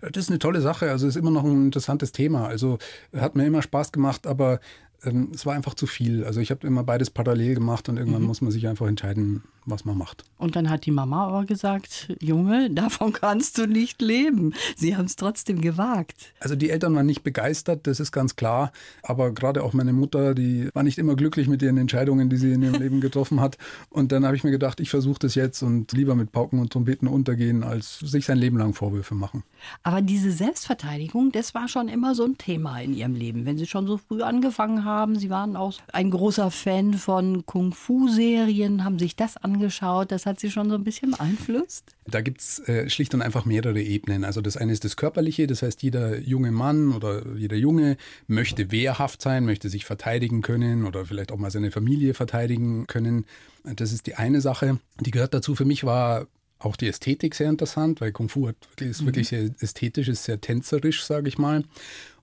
Das 0.00 0.24
ist 0.24 0.30
eine 0.30 0.38
tolle 0.38 0.60
Sache. 0.60 0.90
Also 0.90 1.06
ist 1.06 1.16
immer 1.16 1.30
noch 1.30 1.44
ein 1.44 1.66
interessantes 1.66 2.12
Thema. 2.12 2.46
Also 2.46 2.78
hat 3.16 3.36
mir 3.36 3.46
immer 3.46 3.62
Spaß 3.62 3.92
gemacht, 3.92 4.26
aber 4.26 4.60
ähm, 5.04 5.30
es 5.34 5.46
war 5.46 5.54
einfach 5.54 5.74
zu 5.74 5.86
viel. 5.86 6.24
Also 6.24 6.40
ich 6.40 6.50
habe 6.50 6.66
immer 6.66 6.84
beides 6.84 7.10
parallel 7.10 7.54
gemacht 7.54 7.88
und 7.88 7.96
irgendwann 7.96 8.22
mhm. 8.22 8.28
muss 8.28 8.40
man 8.40 8.50
sich 8.50 8.68
einfach 8.68 8.86
entscheiden, 8.86 9.42
was 9.66 9.84
man 9.84 9.96
macht. 9.96 10.24
Und 10.38 10.56
dann 10.56 10.70
hat 10.70 10.86
die 10.86 10.90
Mama 10.90 11.26
aber 11.26 11.44
gesagt, 11.44 12.14
Junge, 12.20 12.70
davon 12.74 13.12
kannst 13.12 13.58
du 13.58 13.66
nicht 13.66 14.02
leben. 14.02 14.54
Sie 14.76 14.96
haben 14.96 15.06
es 15.06 15.16
trotzdem 15.16 15.60
gewagt. 15.60 16.32
Also 16.40 16.56
die 16.56 16.70
Eltern 16.70 16.94
waren 16.94 17.06
nicht 17.06 17.22
begeistert, 17.22 17.86
das 17.86 18.00
ist 18.00 18.12
ganz 18.12 18.36
klar. 18.36 18.72
Aber 19.02 19.32
gerade 19.32 19.62
auch 19.62 19.72
meine 19.72 19.92
Mutter, 19.92 20.34
die 20.34 20.68
war 20.74 20.82
nicht 20.82 20.98
immer 20.98 21.16
glücklich 21.16 21.48
mit 21.48 21.62
ihren 21.62 21.78
Entscheidungen, 21.78 22.28
die 22.28 22.36
sie 22.36 22.52
in 22.52 22.62
ihrem 22.62 22.74
Leben 22.80 23.00
getroffen 23.00 23.40
hat. 23.40 23.58
Und 23.88 24.12
dann 24.12 24.24
habe 24.24 24.36
ich 24.36 24.44
mir 24.44 24.50
gedacht, 24.50 24.80
ich 24.80 24.90
versuche 24.90 25.18
das 25.20 25.34
jetzt 25.34 25.62
und 25.62 25.92
lieber 25.92 26.14
mit 26.14 26.32
Pauken 26.32 26.58
und 26.58 26.72
Trompeten 26.72 27.08
untergehen, 27.08 27.62
als 27.62 27.98
sich 28.00 28.26
sein 28.26 28.38
Leben 28.38 28.58
lang 28.58 28.74
Vorwürfe 28.74 29.14
machen. 29.14 29.44
Aber 29.82 30.02
diese 30.02 30.32
Selbstverteidigung, 30.32 31.32
das 31.32 31.54
war 31.54 31.68
schon 31.68 31.88
immer 31.88 32.14
so 32.14 32.24
ein 32.24 32.38
Thema 32.38 32.80
in 32.80 32.94
ihrem 32.94 33.14
Leben. 33.14 33.46
Wenn 33.46 33.58
Sie 33.58 33.66
schon 33.66 33.86
so 33.86 33.98
früh 33.98 34.22
angefangen 34.22 34.84
haben, 34.84 34.89
Sie 35.16 35.30
waren 35.30 35.56
auch 35.56 35.78
ein 35.92 36.10
großer 36.10 36.50
Fan 36.50 36.94
von 36.94 37.44
Kung-Fu-Serien, 37.46 38.84
haben 38.84 38.98
sich 38.98 39.16
das 39.16 39.36
angeschaut 39.36 39.60
angeschaut. 39.60 40.12
Das 40.12 40.26
hat 40.26 40.40
Sie 40.40 40.50
schon 40.50 40.68
so 40.68 40.74
ein 40.74 40.84
bisschen 40.84 41.12
beeinflusst? 41.12 41.84
Da 42.06 42.20
gibt 42.20 42.40
es 42.40 42.58
äh, 42.60 42.88
schlicht 42.88 43.14
und 43.14 43.22
einfach 43.22 43.44
mehrere 43.44 43.80
Ebenen. 43.80 44.24
Also 44.24 44.40
das 44.40 44.56
eine 44.56 44.72
ist 44.72 44.84
das 44.84 44.96
Körperliche, 44.96 45.46
das 45.46 45.62
heißt, 45.62 45.82
jeder 45.82 46.18
junge 46.18 46.50
Mann 46.50 46.92
oder 46.92 47.22
jeder 47.36 47.56
Junge 47.56 47.96
möchte 48.26 48.70
wehrhaft 48.70 49.22
sein, 49.22 49.44
möchte 49.44 49.68
sich 49.68 49.84
verteidigen 49.84 50.42
können 50.42 50.86
oder 50.86 51.06
vielleicht 51.06 51.32
auch 51.32 51.38
mal 51.38 51.50
seine 51.50 51.70
Familie 51.70 52.14
verteidigen 52.14 52.86
können. 52.86 53.26
Das 53.64 53.92
ist 53.92 54.06
die 54.06 54.16
eine 54.16 54.40
Sache. 54.40 54.78
Die 55.00 55.10
gehört 55.10 55.34
dazu. 55.34 55.54
Für 55.54 55.64
mich 55.64 55.84
war 55.84 56.26
auch 56.58 56.76
die 56.76 56.88
Ästhetik 56.88 57.34
sehr 57.34 57.48
interessant, 57.48 58.00
weil 58.00 58.12
Kung 58.12 58.28
Fu 58.28 58.48
hat, 58.48 58.56
ist 58.80 59.04
wirklich 59.06 59.32
mhm. 59.32 59.36
sehr 59.36 59.50
ästhetisch, 59.60 60.08
ist 60.08 60.24
sehr 60.24 60.40
tänzerisch, 60.40 61.04
sage 61.04 61.28
ich 61.28 61.38
mal. 61.38 61.64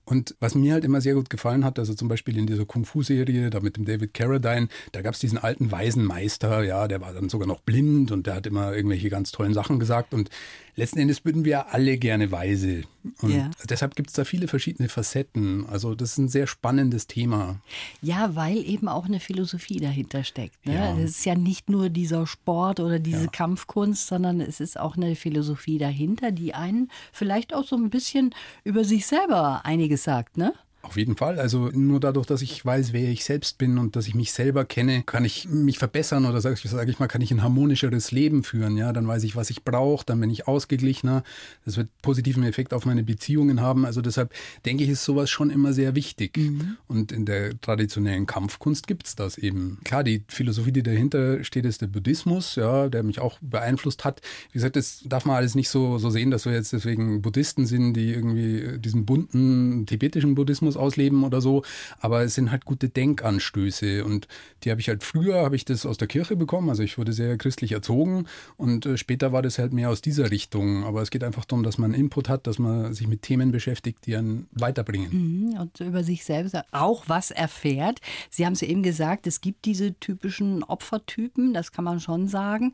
Und 0.08 0.34
was 0.40 0.54
mir 0.54 0.72
halt 0.72 0.86
immer 0.86 1.02
sehr 1.02 1.12
gut 1.12 1.28
gefallen 1.28 1.66
hat, 1.66 1.78
also 1.78 1.92
zum 1.92 2.08
Beispiel 2.08 2.38
in 2.38 2.46
dieser 2.46 2.64
Kung-Fu-Serie, 2.64 3.50
da 3.50 3.60
mit 3.60 3.76
dem 3.76 3.84
David 3.84 4.14
Carradine, 4.14 4.68
da 4.92 5.02
gab 5.02 5.12
es 5.12 5.20
diesen 5.20 5.36
alten 5.36 5.70
weisen 5.70 6.02
Meister, 6.02 6.62
ja, 6.64 6.88
der 6.88 7.02
war 7.02 7.12
dann 7.12 7.28
sogar 7.28 7.46
noch 7.46 7.60
blind 7.60 8.10
und 8.10 8.26
der 8.26 8.36
hat 8.36 8.46
immer 8.46 8.74
irgendwelche 8.74 9.10
ganz 9.10 9.32
tollen 9.32 9.52
Sachen 9.52 9.78
gesagt. 9.78 10.14
Und 10.14 10.30
letzten 10.76 10.98
Endes 10.98 11.26
würden 11.26 11.44
wir 11.44 11.74
alle 11.74 11.98
gerne 11.98 12.32
weise 12.32 12.84
Und 13.20 13.30
ja. 13.30 13.50
deshalb 13.68 13.96
gibt 13.96 14.10
es 14.10 14.14
da 14.14 14.24
viele 14.24 14.48
verschiedene 14.48 14.88
Facetten. 14.88 15.66
Also 15.66 15.94
das 15.94 16.12
ist 16.12 16.18
ein 16.18 16.28
sehr 16.28 16.46
spannendes 16.46 17.06
Thema. 17.06 17.60
Ja, 18.02 18.34
weil 18.34 18.58
eben 18.58 18.88
auch 18.88 19.06
eine 19.06 19.20
Philosophie 19.20 19.80
dahinter 19.80 20.24
steckt. 20.24 20.66
Ne? 20.66 20.74
Ja. 20.74 20.98
Es 20.98 21.10
ist 21.10 21.24
ja 21.26 21.34
nicht 21.34 21.70
nur 21.70 21.88
dieser 21.88 22.26
Sport 22.26 22.80
oder 22.80 22.98
diese 22.98 23.24
ja. 23.24 23.30
Kampfkunst, 23.30 24.06
sondern 24.06 24.40
es 24.40 24.60
ist 24.60 24.78
auch 24.78 24.96
eine 24.96 25.16
Philosophie 25.16 25.78
dahinter, 25.78 26.32
die 26.32 26.54
einen 26.54 26.90
vielleicht 27.12 27.54
auch 27.54 27.64
so 27.64 27.76
ein 27.76 27.90
bisschen 27.90 28.34
über 28.64 28.84
sich 28.84 29.06
selber 29.06 29.64
einiges 29.64 30.04
sagt, 30.04 30.36
ne? 30.36 30.54
Auf 30.88 30.96
jeden 30.96 31.16
Fall. 31.16 31.38
Also 31.38 31.68
nur 31.74 32.00
dadurch, 32.00 32.24
dass 32.24 32.40
ich 32.40 32.64
weiß, 32.64 32.94
wer 32.94 33.10
ich 33.10 33.22
selbst 33.22 33.58
bin 33.58 33.76
und 33.76 33.94
dass 33.94 34.08
ich 34.08 34.14
mich 34.14 34.32
selber 34.32 34.64
kenne, 34.64 35.02
kann 35.02 35.22
ich 35.22 35.46
mich 35.46 35.78
verbessern 35.78 36.24
oder 36.24 36.40
sage 36.40 36.56
sag 36.64 36.88
ich 36.88 36.98
mal, 36.98 37.08
kann 37.08 37.20
ich 37.20 37.30
ein 37.30 37.42
harmonischeres 37.42 38.10
Leben 38.10 38.42
führen. 38.42 38.78
Ja, 38.78 38.94
dann 38.94 39.06
weiß 39.06 39.24
ich, 39.24 39.36
was 39.36 39.50
ich 39.50 39.64
brauche, 39.64 40.06
dann 40.06 40.18
bin 40.18 40.30
ich 40.30 40.48
ausgeglichener. 40.48 41.24
Das 41.66 41.76
wird 41.76 41.90
positiven 42.00 42.42
Effekt 42.42 42.72
auf 42.72 42.86
meine 42.86 43.02
Beziehungen 43.02 43.60
haben. 43.60 43.84
Also 43.84 44.00
deshalb 44.00 44.32
denke 44.64 44.82
ich, 44.82 44.88
ist 44.88 45.04
sowas 45.04 45.28
schon 45.28 45.50
immer 45.50 45.74
sehr 45.74 45.94
wichtig. 45.94 46.38
Mhm. 46.38 46.78
Und 46.86 47.12
in 47.12 47.26
der 47.26 47.60
traditionellen 47.60 48.24
Kampfkunst 48.24 48.86
gibt 48.86 49.08
es 49.08 49.14
das 49.14 49.36
eben. 49.36 49.80
Klar, 49.84 50.04
die 50.04 50.24
Philosophie, 50.28 50.72
die 50.72 50.82
dahinter 50.82 51.44
steht, 51.44 51.66
ist 51.66 51.82
der 51.82 51.88
Buddhismus, 51.88 52.56
ja, 52.56 52.88
der 52.88 53.02
mich 53.02 53.20
auch 53.20 53.38
beeinflusst 53.42 54.06
hat. 54.06 54.22
Wie 54.52 54.54
gesagt, 54.54 54.76
das 54.76 55.02
darf 55.04 55.26
man 55.26 55.36
alles 55.36 55.54
nicht 55.54 55.68
so, 55.68 55.98
so 55.98 56.08
sehen, 56.08 56.30
dass 56.30 56.46
wir 56.46 56.54
jetzt 56.54 56.72
deswegen 56.72 57.20
Buddhisten 57.20 57.66
sind, 57.66 57.92
die 57.92 58.10
irgendwie 58.10 58.78
diesen 58.78 59.04
bunten 59.04 59.84
tibetischen 59.84 60.34
Buddhismus 60.34 60.48
Buddhismus 60.48 60.77
ausleben 60.78 61.24
oder 61.24 61.40
so, 61.40 61.62
aber 62.00 62.22
es 62.22 62.34
sind 62.34 62.50
halt 62.50 62.64
gute 62.64 62.88
Denkanstöße 62.88 64.04
und 64.04 64.28
die 64.64 64.70
habe 64.70 64.80
ich 64.80 64.88
halt 64.88 65.04
früher, 65.04 65.42
habe 65.42 65.56
ich 65.56 65.64
das 65.64 65.86
aus 65.86 65.98
der 65.98 66.08
Kirche 66.08 66.36
bekommen, 66.36 66.68
also 66.68 66.82
ich 66.82 66.98
wurde 66.98 67.12
sehr 67.12 67.36
christlich 67.36 67.72
erzogen 67.72 68.26
und 68.56 68.86
äh, 68.86 68.96
später 68.96 69.32
war 69.32 69.42
das 69.42 69.58
halt 69.58 69.72
mehr 69.72 69.90
aus 69.90 70.02
dieser 70.02 70.30
Richtung, 70.30 70.84
aber 70.84 71.02
es 71.02 71.10
geht 71.10 71.24
einfach 71.24 71.44
darum, 71.44 71.62
dass 71.62 71.78
man 71.78 71.94
Input 71.94 72.28
hat, 72.28 72.46
dass 72.46 72.58
man 72.58 72.94
sich 72.94 73.06
mit 73.06 73.22
Themen 73.22 73.52
beschäftigt, 73.52 74.06
die 74.06 74.16
einen 74.16 74.48
weiterbringen. 74.52 75.10
Mhm, 75.10 75.58
und 75.58 75.80
über 75.80 76.02
sich 76.04 76.24
selbst 76.24 76.56
auch 76.72 77.04
was 77.06 77.30
erfährt. 77.30 78.00
Sie 78.30 78.46
haben 78.46 78.52
es 78.52 78.62
eben 78.62 78.82
gesagt, 78.82 79.26
es 79.26 79.40
gibt 79.40 79.64
diese 79.64 79.94
typischen 79.98 80.62
Opfertypen, 80.64 81.54
das 81.54 81.72
kann 81.72 81.84
man 81.84 82.00
schon 82.00 82.28
sagen. 82.28 82.72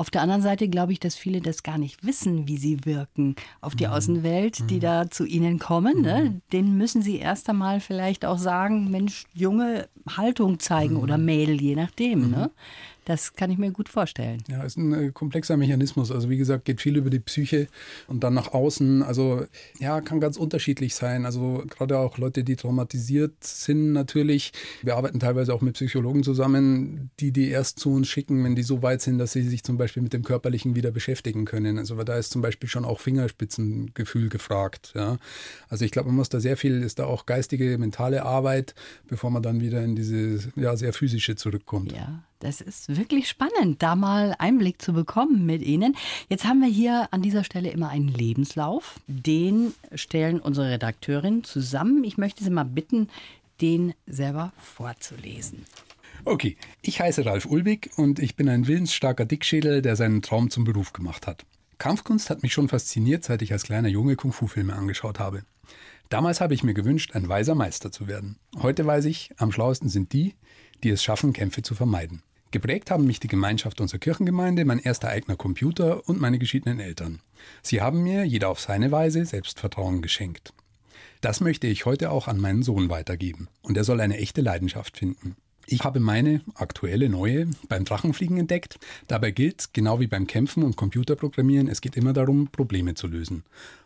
Auf 0.00 0.08
der 0.08 0.22
anderen 0.22 0.40
Seite 0.40 0.66
glaube 0.70 0.92
ich, 0.92 0.98
dass 0.98 1.14
viele 1.14 1.42
das 1.42 1.62
gar 1.62 1.76
nicht 1.76 2.06
wissen, 2.06 2.48
wie 2.48 2.56
sie 2.56 2.86
wirken 2.86 3.36
auf 3.60 3.76
die 3.76 3.86
mhm. 3.86 3.92
Außenwelt, 3.92 4.70
die 4.70 4.76
mhm. 4.76 4.80
da 4.80 5.10
zu 5.10 5.26
ihnen 5.26 5.58
kommen. 5.58 6.00
Ne? 6.00 6.22
Mhm. 6.22 6.42
Denen 6.54 6.78
müssen 6.78 7.02
sie 7.02 7.18
erst 7.18 7.50
einmal 7.50 7.80
vielleicht 7.80 8.24
auch 8.24 8.38
sagen, 8.38 8.90
Mensch, 8.90 9.24
junge 9.34 9.90
Haltung 10.08 10.58
zeigen 10.58 10.96
oder 10.96 11.18
Mädel, 11.18 11.60
je 11.60 11.76
nachdem. 11.76 12.30
Ne? 12.30 12.50
Das 13.10 13.32
kann 13.32 13.50
ich 13.50 13.58
mir 13.58 13.72
gut 13.72 13.88
vorstellen. 13.88 14.40
Ja, 14.48 14.62
ist 14.62 14.78
ein 14.78 14.92
äh, 14.92 15.10
komplexer 15.10 15.56
Mechanismus. 15.56 16.12
Also 16.12 16.30
wie 16.30 16.36
gesagt, 16.36 16.64
geht 16.64 16.80
viel 16.80 16.96
über 16.96 17.10
die 17.10 17.18
Psyche 17.18 17.66
und 18.06 18.22
dann 18.22 18.34
nach 18.34 18.52
außen. 18.52 19.02
Also 19.02 19.46
ja, 19.80 20.00
kann 20.00 20.20
ganz 20.20 20.36
unterschiedlich 20.36 20.94
sein. 20.94 21.26
Also 21.26 21.64
gerade 21.68 21.98
auch 21.98 22.18
Leute, 22.18 22.44
die 22.44 22.54
traumatisiert 22.54 23.42
sind 23.42 23.92
natürlich. 23.94 24.52
Wir 24.82 24.94
arbeiten 24.94 25.18
teilweise 25.18 25.52
auch 25.52 25.60
mit 25.60 25.74
Psychologen 25.74 26.22
zusammen, 26.22 27.10
die 27.18 27.32
die 27.32 27.48
erst 27.48 27.80
zu 27.80 27.92
uns 27.92 28.06
schicken, 28.06 28.44
wenn 28.44 28.54
die 28.54 28.62
so 28.62 28.80
weit 28.80 29.00
sind, 29.00 29.18
dass 29.18 29.32
sie 29.32 29.42
sich 29.42 29.64
zum 29.64 29.76
Beispiel 29.76 30.04
mit 30.04 30.12
dem 30.12 30.22
Körperlichen 30.22 30.76
wieder 30.76 30.92
beschäftigen 30.92 31.46
können. 31.46 31.78
Also 31.78 32.00
da 32.04 32.16
ist 32.16 32.30
zum 32.30 32.42
Beispiel 32.42 32.68
schon 32.68 32.84
auch 32.84 33.00
Fingerspitzengefühl 33.00 34.28
gefragt. 34.28 34.92
Ja. 34.94 35.18
Also 35.68 35.84
ich 35.84 35.90
glaube, 35.90 36.10
man 36.10 36.16
muss 36.16 36.28
da 36.28 36.38
sehr 36.38 36.56
viel, 36.56 36.80
ist 36.84 37.00
da 37.00 37.06
auch 37.06 37.26
geistige, 37.26 37.76
mentale 37.76 38.24
Arbeit, 38.24 38.76
bevor 39.08 39.32
man 39.32 39.42
dann 39.42 39.60
wieder 39.60 39.82
in 39.82 39.96
diese 39.96 40.52
ja, 40.54 40.76
sehr 40.76 40.92
physische 40.92 41.34
zurückkommt. 41.34 41.90
Ja. 41.90 42.22
Das 42.40 42.62
ist 42.62 42.96
wirklich 42.96 43.28
spannend, 43.28 43.82
da 43.82 43.94
mal 43.94 44.34
Einblick 44.38 44.80
zu 44.80 44.94
bekommen 44.94 45.44
mit 45.44 45.60
Ihnen. 45.60 45.94
Jetzt 46.30 46.46
haben 46.46 46.60
wir 46.62 46.68
hier 46.68 47.06
an 47.10 47.20
dieser 47.20 47.44
Stelle 47.44 47.70
immer 47.70 47.90
einen 47.90 48.08
Lebenslauf. 48.08 48.98
Den 49.06 49.74
stellen 49.94 50.40
unsere 50.40 50.70
Redakteurin 50.70 51.44
zusammen. 51.44 52.02
Ich 52.02 52.16
möchte 52.16 52.42
Sie 52.42 52.48
mal 52.48 52.64
bitten, 52.64 53.08
den 53.60 53.92
selber 54.06 54.54
vorzulesen. 54.56 55.66
Okay, 56.24 56.56
ich 56.80 57.00
heiße 57.00 57.26
Ralf 57.26 57.44
Ulbig 57.44 57.90
und 57.96 58.18
ich 58.18 58.36
bin 58.36 58.48
ein 58.48 58.66
willensstarker 58.66 59.26
Dickschädel, 59.26 59.82
der 59.82 59.96
seinen 59.96 60.22
Traum 60.22 60.48
zum 60.48 60.64
Beruf 60.64 60.94
gemacht 60.94 61.26
hat. 61.26 61.44
Kampfkunst 61.76 62.30
hat 62.30 62.42
mich 62.42 62.54
schon 62.54 62.68
fasziniert, 62.68 63.22
seit 63.22 63.42
ich 63.42 63.52
als 63.52 63.64
kleiner 63.64 63.88
Junge 63.88 64.16
Kung-Fu-Filme 64.16 64.74
angeschaut 64.74 65.18
habe. 65.18 65.44
Damals 66.08 66.40
habe 66.40 66.54
ich 66.54 66.62
mir 66.62 66.74
gewünscht, 66.74 67.14
ein 67.14 67.28
weiser 67.28 67.54
Meister 67.54 67.92
zu 67.92 68.08
werden. 68.08 68.38
Heute 68.60 68.86
weiß 68.86 69.04
ich, 69.04 69.30
am 69.36 69.52
schlauesten 69.52 69.90
sind 69.90 70.14
die, 70.14 70.34
die 70.82 70.90
es 70.90 71.04
schaffen, 71.04 71.34
Kämpfe 71.34 71.62
zu 71.62 71.74
vermeiden. 71.74 72.22
Geprägt 72.52 72.90
haben 72.90 73.06
mich 73.06 73.20
die 73.20 73.28
Gemeinschaft 73.28 73.80
unserer 73.80 74.00
Kirchengemeinde, 74.00 74.64
mein 74.64 74.80
erster 74.80 75.08
eigener 75.08 75.36
Computer 75.36 76.08
und 76.08 76.20
meine 76.20 76.38
geschiedenen 76.38 76.80
Eltern. 76.80 77.20
Sie 77.62 77.80
haben 77.80 78.02
mir, 78.02 78.24
jeder 78.24 78.48
auf 78.48 78.58
seine 78.58 78.90
Weise, 78.90 79.24
Selbstvertrauen 79.24 80.02
geschenkt. 80.02 80.52
Das 81.20 81.40
möchte 81.40 81.68
ich 81.68 81.86
heute 81.86 82.10
auch 82.10 82.26
an 82.26 82.40
meinen 82.40 82.62
Sohn 82.62 82.88
weitergeben. 82.88 83.48
Und 83.62 83.76
er 83.76 83.84
soll 83.84 84.00
eine 84.00 84.16
echte 84.16 84.40
Leidenschaft 84.40 84.96
finden. 84.96 85.36
Ich 85.66 85.84
habe 85.84 86.00
meine 86.00 86.40
aktuelle 86.54 87.08
neue 87.08 87.46
beim 87.68 87.84
Drachenfliegen 87.84 88.38
entdeckt. 88.38 88.80
Dabei 89.06 89.30
gilt, 89.30 89.72
genau 89.72 90.00
wie 90.00 90.08
beim 90.08 90.26
Kämpfen 90.26 90.64
und 90.64 90.76
Computerprogrammieren, 90.76 91.68
es 91.68 91.80
geht 91.80 91.96
immer 91.96 92.12
darum, 92.12 92.48
Probleme 92.48 92.94
zu 92.94 93.06
lösen. 93.06 93.44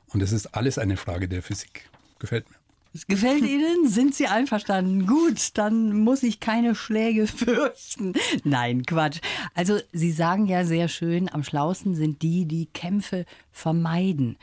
Und 0.08 0.22
es 0.22 0.32
ist 0.32 0.46
alles 0.54 0.78
eine 0.78 0.96
Frage 0.96 1.28
der 1.28 1.42
Physik. 1.42 1.90
Gefällt 2.18 2.48
mir. 2.48 2.63
Es 2.94 3.06
gefällt 3.06 3.42
Ihnen? 3.48 3.88
Sind 3.88 4.14
Sie 4.14 4.26
einverstanden? 4.26 5.06
Gut, 5.06 5.50
dann 5.54 6.00
muss 6.00 6.22
ich 6.22 6.40
keine 6.40 6.74
Schläge 6.74 7.26
fürchten. 7.26 8.14
Nein, 8.44 8.84
Quatsch. 8.86 9.20
Also 9.54 9.78
Sie 9.92 10.12
sagen 10.12 10.46
ja 10.46 10.64
sehr 10.64 10.88
schön, 10.88 11.28
am 11.32 11.42
schlausten 11.42 11.94
sind 11.94 12.22
die, 12.22 12.46
die 12.46 12.66
Kämpfe 12.66 13.26
vermeiden. 13.52 14.36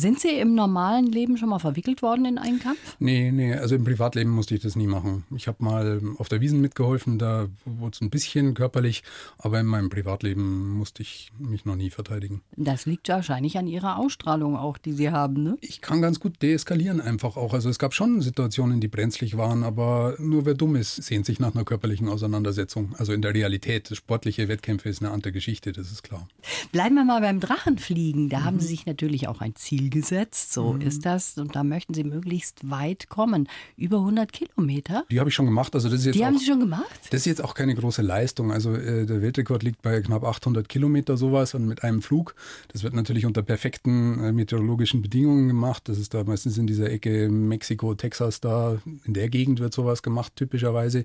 Sind 0.00 0.18
Sie 0.18 0.30
im 0.30 0.54
normalen 0.54 1.04
Leben 1.04 1.36
schon 1.36 1.50
mal 1.50 1.58
verwickelt 1.58 2.00
worden 2.00 2.24
in 2.24 2.38
einen 2.38 2.58
Kampf? 2.58 2.96
Nee, 3.00 3.30
nee, 3.32 3.52
also 3.52 3.74
im 3.74 3.84
Privatleben 3.84 4.30
musste 4.30 4.54
ich 4.54 4.62
das 4.62 4.74
nie 4.74 4.86
machen. 4.86 5.24
Ich 5.36 5.46
habe 5.46 5.62
mal 5.62 6.00
auf 6.16 6.30
der 6.30 6.40
Wiesen 6.40 6.62
mitgeholfen, 6.62 7.18
da 7.18 7.48
wurde 7.66 7.96
es 7.96 8.00
ein 8.00 8.08
bisschen 8.08 8.54
körperlich, 8.54 9.02
aber 9.36 9.60
in 9.60 9.66
meinem 9.66 9.90
Privatleben 9.90 10.70
musste 10.70 11.02
ich 11.02 11.32
mich 11.38 11.66
noch 11.66 11.76
nie 11.76 11.90
verteidigen. 11.90 12.40
Das 12.56 12.86
liegt 12.86 13.10
wahrscheinlich 13.10 13.58
an 13.58 13.66
Ihrer 13.66 13.98
Ausstrahlung 13.98 14.56
auch, 14.56 14.78
die 14.78 14.92
Sie 14.92 15.10
haben, 15.10 15.42
ne? 15.42 15.58
Ich 15.60 15.82
kann 15.82 16.00
ganz 16.00 16.18
gut 16.18 16.40
deeskalieren 16.40 17.02
einfach 17.02 17.36
auch. 17.36 17.52
Also 17.52 17.68
es 17.68 17.78
gab 17.78 17.92
schon 17.92 18.22
Situationen, 18.22 18.80
die 18.80 18.88
brenzlig 18.88 19.36
waren, 19.36 19.64
aber 19.64 20.14
nur 20.18 20.46
wer 20.46 20.54
dumm 20.54 20.76
ist, 20.76 20.96
sehnt 20.96 21.26
sich 21.26 21.40
nach 21.40 21.54
einer 21.54 21.64
körperlichen 21.64 22.08
Auseinandersetzung. 22.08 22.94
Also 22.96 23.12
in 23.12 23.20
der 23.20 23.34
Realität, 23.34 23.90
sportliche 23.94 24.48
Wettkämpfe 24.48 24.88
ist 24.88 25.02
eine 25.02 25.10
andere 25.10 25.32
Geschichte, 25.32 25.72
das 25.72 25.92
ist 25.92 26.02
klar. 26.02 26.26
Bleiben 26.72 26.94
wir 26.94 27.04
mal 27.04 27.20
beim 27.20 27.38
Drachenfliegen. 27.38 28.30
Da 28.30 28.38
mhm. 28.38 28.44
haben 28.44 28.60
Sie 28.60 28.68
sich 28.68 28.86
natürlich 28.86 29.28
auch 29.28 29.42
ein 29.42 29.54
Ziel 29.56 29.89
gesetzt, 29.90 30.52
so 30.52 30.74
mhm. 30.74 30.80
ist 30.80 31.04
das. 31.04 31.36
Und 31.38 31.56
da 31.56 31.64
möchten 31.64 31.94
Sie 31.94 32.04
möglichst 32.04 32.68
weit 32.70 33.08
kommen. 33.08 33.48
Über 33.76 33.98
100 33.98 34.32
Kilometer? 34.32 35.04
Die 35.10 35.20
habe 35.20 35.28
ich 35.28 35.34
schon 35.34 35.46
gemacht. 35.46 35.74
Also 35.74 35.88
das 35.88 36.00
ist 36.00 36.06
jetzt 36.06 36.14
Die 36.14 36.22
auch, 36.22 36.26
haben 36.26 36.38
Sie 36.38 36.46
schon 36.46 36.60
gemacht? 36.60 36.86
Das 37.10 37.20
ist 37.20 37.26
jetzt 37.26 37.44
auch 37.44 37.54
keine 37.54 37.74
große 37.74 38.02
Leistung. 38.02 38.52
Also 38.52 38.74
äh, 38.74 39.06
der 39.06 39.22
Weltrekord 39.22 39.62
liegt 39.62 39.82
bei 39.82 40.00
knapp 40.00 40.24
800 40.24 40.68
Kilometer 40.68 41.16
sowas 41.16 41.54
und 41.54 41.66
mit 41.66 41.84
einem 41.84 42.02
Flug. 42.02 42.34
Das 42.68 42.82
wird 42.82 42.94
natürlich 42.94 43.26
unter 43.26 43.42
perfekten 43.42 44.22
äh, 44.22 44.32
meteorologischen 44.32 45.02
Bedingungen 45.02 45.48
gemacht. 45.48 45.88
Das 45.88 45.98
ist 45.98 46.14
da 46.14 46.24
meistens 46.24 46.58
in 46.58 46.66
dieser 46.66 46.90
Ecke 46.90 47.28
Mexiko, 47.28 47.94
Texas, 47.94 48.40
da 48.40 48.78
in 49.04 49.14
der 49.14 49.28
Gegend 49.28 49.60
wird 49.60 49.74
sowas 49.74 50.02
gemacht, 50.02 50.34
typischerweise. 50.36 51.04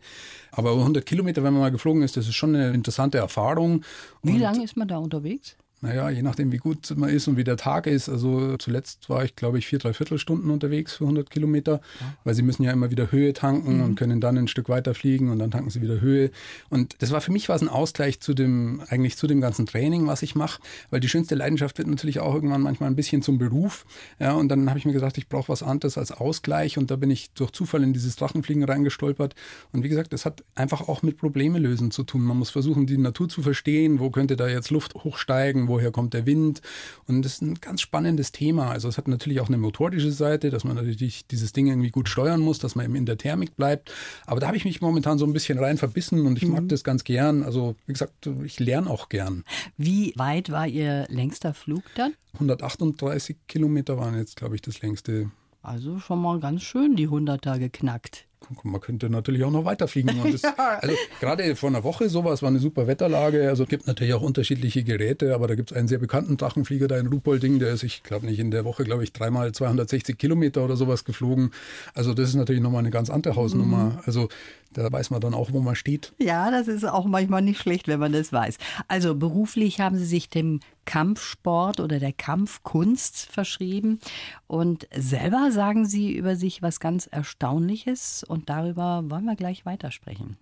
Aber 0.51 0.71
100 0.71 1.05
Kilometer, 1.05 1.43
wenn 1.43 1.53
man 1.53 1.61
mal 1.61 1.71
geflogen 1.71 2.03
ist, 2.03 2.17
das 2.17 2.27
ist 2.27 2.35
schon 2.35 2.55
eine 2.55 2.73
interessante 2.73 3.17
Erfahrung. 3.17 3.83
Wie 4.23 4.37
lange 4.37 4.63
ist 4.63 4.77
man 4.77 4.87
da 4.87 4.97
unterwegs? 4.97 5.55
Naja, 5.85 6.09
je 6.09 6.23
nachdem, 6.23 6.51
wie 6.51 6.57
gut 6.57 6.91
man 6.97 7.09
ist 7.09 7.27
und 7.27 7.37
wie 7.37 7.43
der 7.43 7.57
Tag 7.57 7.85
ist. 7.85 8.09
Also 8.09 8.57
zuletzt 8.57 9.07
war 9.07 9.23
ich, 9.23 9.35
glaube 9.35 9.59
ich, 9.59 9.67
vier, 9.67 9.77
drei 9.77 9.93
Viertelstunden 9.93 10.49
unterwegs 10.49 10.95
für 10.95 11.03
100 11.03 11.29
Kilometer, 11.29 11.73
ja. 11.99 12.13
weil 12.23 12.33
sie 12.33 12.41
müssen 12.41 12.63
ja 12.63 12.71
immer 12.71 12.89
wieder 12.89 13.11
Höhe 13.11 13.33
tanken 13.33 13.77
mhm. 13.77 13.83
und 13.83 13.95
können 13.95 14.19
dann 14.19 14.35
ein 14.35 14.47
Stück 14.47 14.67
weiter 14.67 14.95
fliegen 14.95 15.29
und 15.29 15.37
dann 15.37 15.51
tanken 15.51 15.69
sie 15.69 15.83
wieder 15.83 16.01
Höhe. 16.01 16.31
Und 16.69 16.95
das 17.03 17.11
war 17.11 17.21
für 17.21 17.31
mich 17.31 17.49
was 17.49 17.61
ein 17.61 17.69
Ausgleich 17.69 18.19
zu 18.19 18.33
dem, 18.33 18.81
eigentlich 18.89 19.15
zu 19.15 19.27
dem 19.27 19.41
ganzen 19.41 19.67
Training, 19.67 20.07
was 20.07 20.23
ich 20.23 20.33
mache, 20.33 20.59
weil 20.89 21.01
die 21.01 21.07
schönste 21.07 21.35
Leidenschaft 21.35 21.77
wird 21.77 21.87
natürlich 21.87 22.19
auch 22.19 22.33
irgendwann 22.33 22.61
manchmal 22.61 22.89
ein 22.89 22.95
bisschen 22.95 23.21
zum 23.21 23.37
Beruf. 23.37 23.85
Ja, 24.19 24.33
und 24.33 24.49
dann 24.49 24.67
habe 24.69 24.79
ich 24.79 24.85
mir 24.85 24.93
gesagt, 24.93 25.19
ich 25.19 25.29
brauche 25.29 25.49
was 25.49 25.61
anderes 25.61 25.99
als 25.99 26.11
Ausgleich 26.11 26.79
und 26.79 26.89
da 26.89 26.95
bin 26.95 27.11
ich 27.11 27.29
durch 27.33 27.51
Zufall 27.51 27.83
in 27.83 27.93
dieses 27.93 28.15
Drachenfliegen 28.15 28.63
reingestolpert. 28.63 29.35
Und 29.71 29.83
wie 29.83 29.89
gesagt, 29.89 30.13
das 30.13 30.25
hat 30.25 30.43
einfach 30.55 30.87
auch 30.87 31.03
mit 31.03 31.17
Probleme 31.17 31.59
lösen 31.59 31.91
zu 31.91 32.03
tun. 32.03 32.23
Man 32.23 32.39
muss 32.39 32.49
versuchen, 32.49 32.87
die 32.87 32.97
Natur 32.97 33.29
zu 33.29 33.43
verstehen, 33.43 33.99
wo 33.99 34.09
könnte 34.09 34.35
da 34.35 34.47
jetzt 34.47 34.71
Luft 34.71 34.95
hochsteigen, 34.95 35.67
wo 35.67 35.74
woher 35.75 35.91
kommt 35.91 36.13
der 36.13 36.25
Wind. 36.25 36.61
Und 37.07 37.23
das 37.23 37.33
ist 37.33 37.41
ein 37.41 37.55
ganz 37.55 37.81
spannendes 37.81 38.31
Thema. 38.31 38.71
Also 38.71 38.87
es 38.87 38.97
hat 38.97 39.07
natürlich 39.07 39.41
auch 39.41 39.49
eine 39.49 39.57
motorische 39.57 40.11
Seite, 40.11 40.49
dass 40.49 40.63
man 40.63 40.75
natürlich 40.75 41.27
dieses 41.27 41.51
Ding 41.53 41.67
irgendwie 41.67 41.91
gut 41.91 42.09
steuern 42.09 42.39
muss, 42.39 42.59
dass 42.59 42.75
man 42.75 42.85
eben 42.85 42.95
in 42.95 43.05
der 43.05 43.17
Thermik 43.17 43.55
bleibt. 43.55 43.91
Aber 44.25 44.39
da 44.39 44.47
habe 44.47 44.57
ich 44.57 44.65
mich 44.65 44.81
momentan 44.81 45.17
so 45.17 45.25
ein 45.25 45.33
bisschen 45.33 45.59
rein 45.59 45.77
verbissen 45.77 46.25
und 46.25 46.37
ich 46.37 46.45
mhm. 46.45 46.53
mag 46.53 46.69
das 46.69 46.83
ganz 46.83 47.03
gern. 47.03 47.43
Also 47.43 47.75
wie 47.85 47.93
gesagt, 47.93 48.29
ich 48.43 48.59
lerne 48.59 48.89
auch 48.89 49.09
gern. 49.09 49.43
Wie 49.77 50.13
weit 50.15 50.49
war 50.51 50.67
Ihr 50.67 51.05
längster 51.09 51.53
Flug 51.53 51.83
dann? 51.95 52.13
138 52.33 53.35
Kilometer 53.47 53.97
waren 53.97 54.17
jetzt, 54.17 54.37
glaube 54.37 54.55
ich, 54.55 54.61
das 54.61 54.81
längste. 54.81 55.29
Also 55.61 55.99
schon 55.99 56.21
mal 56.21 56.39
ganz 56.39 56.61
schön 56.61 56.95
die 56.95 57.09
100er 57.09 57.59
geknackt. 57.59 58.27
Man 58.63 58.81
könnte 58.81 59.09
natürlich 59.09 59.43
auch 59.43 59.51
noch 59.51 59.65
weiterfliegen. 59.65 60.19
Und 60.19 60.33
das, 60.43 60.43
also 60.43 60.95
gerade 61.19 61.55
vor 61.55 61.69
einer 61.69 61.83
Woche 61.83 62.09
sowas 62.09 62.41
war 62.41 62.49
eine 62.49 62.59
super 62.59 62.87
Wetterlage. 62.87 63.49
Also 63.49 63.63
es 63.63 63.69
gibt 63.69 63.87
natürlich 63.87 64.13
auch 64.13 64.21
unterschiedliche 64.21 64.83
Geräte, 64.83 65.33
aber 65.33 65.47
da 65.47 65.55
gibt 65.55 65.71
es 65.71 65.77
einen 65.77 65.87
sehr 65.87 65.99
bekannten 65.99 66.37
Drachenflieger 66.37 66.87
da 66.87 66.97
in 66.97 67.07
Ruhpolding, 67.07 67.59
der 67.59 67.73
ist, 67.73 67.83
ich 67.83 68.03
glaube 68.03 68.25
nicht, 68.25 68.39
in 68.39 68.51
der 68.51 68.65
Woche, 68.65 68.83
glaube 68.83 69.03
ich, 69.03 69.13
dreimal 69.13 69.51
260 69.51 70.17
Kilometer 70.17 70.63
oder 70.63 70.75
sowas 70.75 71.05
geflogen. 71.05 71.51
Also 71.93 72.13
das 72.13 72.29
ist 72.29 72.35
natürlich 72.35 72.61
nochmal 72.61 72.79
eine 72.79 72.91
ganz 72.91 73.09
andere 73.09 73.35
Hausnummer. 73.35 73.85
Mhm. 73.85 73.99
Also 74.05 74.29
da 74.73 74.91
weiß 74.91 75.09
man 75.09 75.21
dann 75.21 75.33
auch, 75.33 75.53
wo 75.53 75.61
man 75.61 75.75
steht. 75.75 76.13
Ja, 76.19 76.51
das 76.51 76.67
ist 76.67 76.83
auch 76.83 77.05
manchmal 77.05 77.41
nicht 77.41 77.61
schlecht, 77.61 77.87
wenn 77.87 77.99
man 77.99 78.11
das 78.11 78.33
weiß. 78.33 78.57
Also 78.87 79.15
beruflich 79.15 79.79
haben 79.79 79.97
Sie 79.97 80.05
sich 80.05 80.29
dem 80.29 80.59
Kampfsport 80.85 81.79
oder 81.79 81.99
der 81.99 82.13
Kampfkunst 82.13 83.25
verschrieben. 83.25 83.99
Und 84.47 84.87
selber 84.95 85.51
sagen 85.51 85.85
Sie 85.85 86.15
über 86.15 86.35
sich 86.35 86.61
was 86.61 86.79
ganz 86.79 87.07
Erstaunliches 87.07 88.23
und 88.23 88.49
darüber 88.49 89.03
wollen 89.09 89.25
wir 89.25 89.35
gleich 89.35 89.65
weitersprechen. 89.65 90.37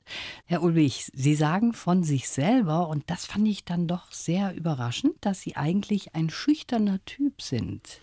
Herr 0.45 0.63
Ulrich, 0.63 1.11
Sie 1.13 1.35
sagen 1.35 1.73
von 1.73 2.03
sich 2.03 2.29
selber, 2.29 2.87
und 2.89 3.09
das 3.09 3.25
fand 3.25 3.47
ich 3.47 3.65
dann 3.65 3.87
doch 3.87 4.11
sehr 4.11 4.55
überraschend, 4.55 5.15
dass 5.21 5.41
Sie 5.41 5.55
eigentlich 5.55 6.15
ein 6.15 6.29
schüchterner 6.29 7.03
Typ 7.05 7.41
sind. 7.41 7.99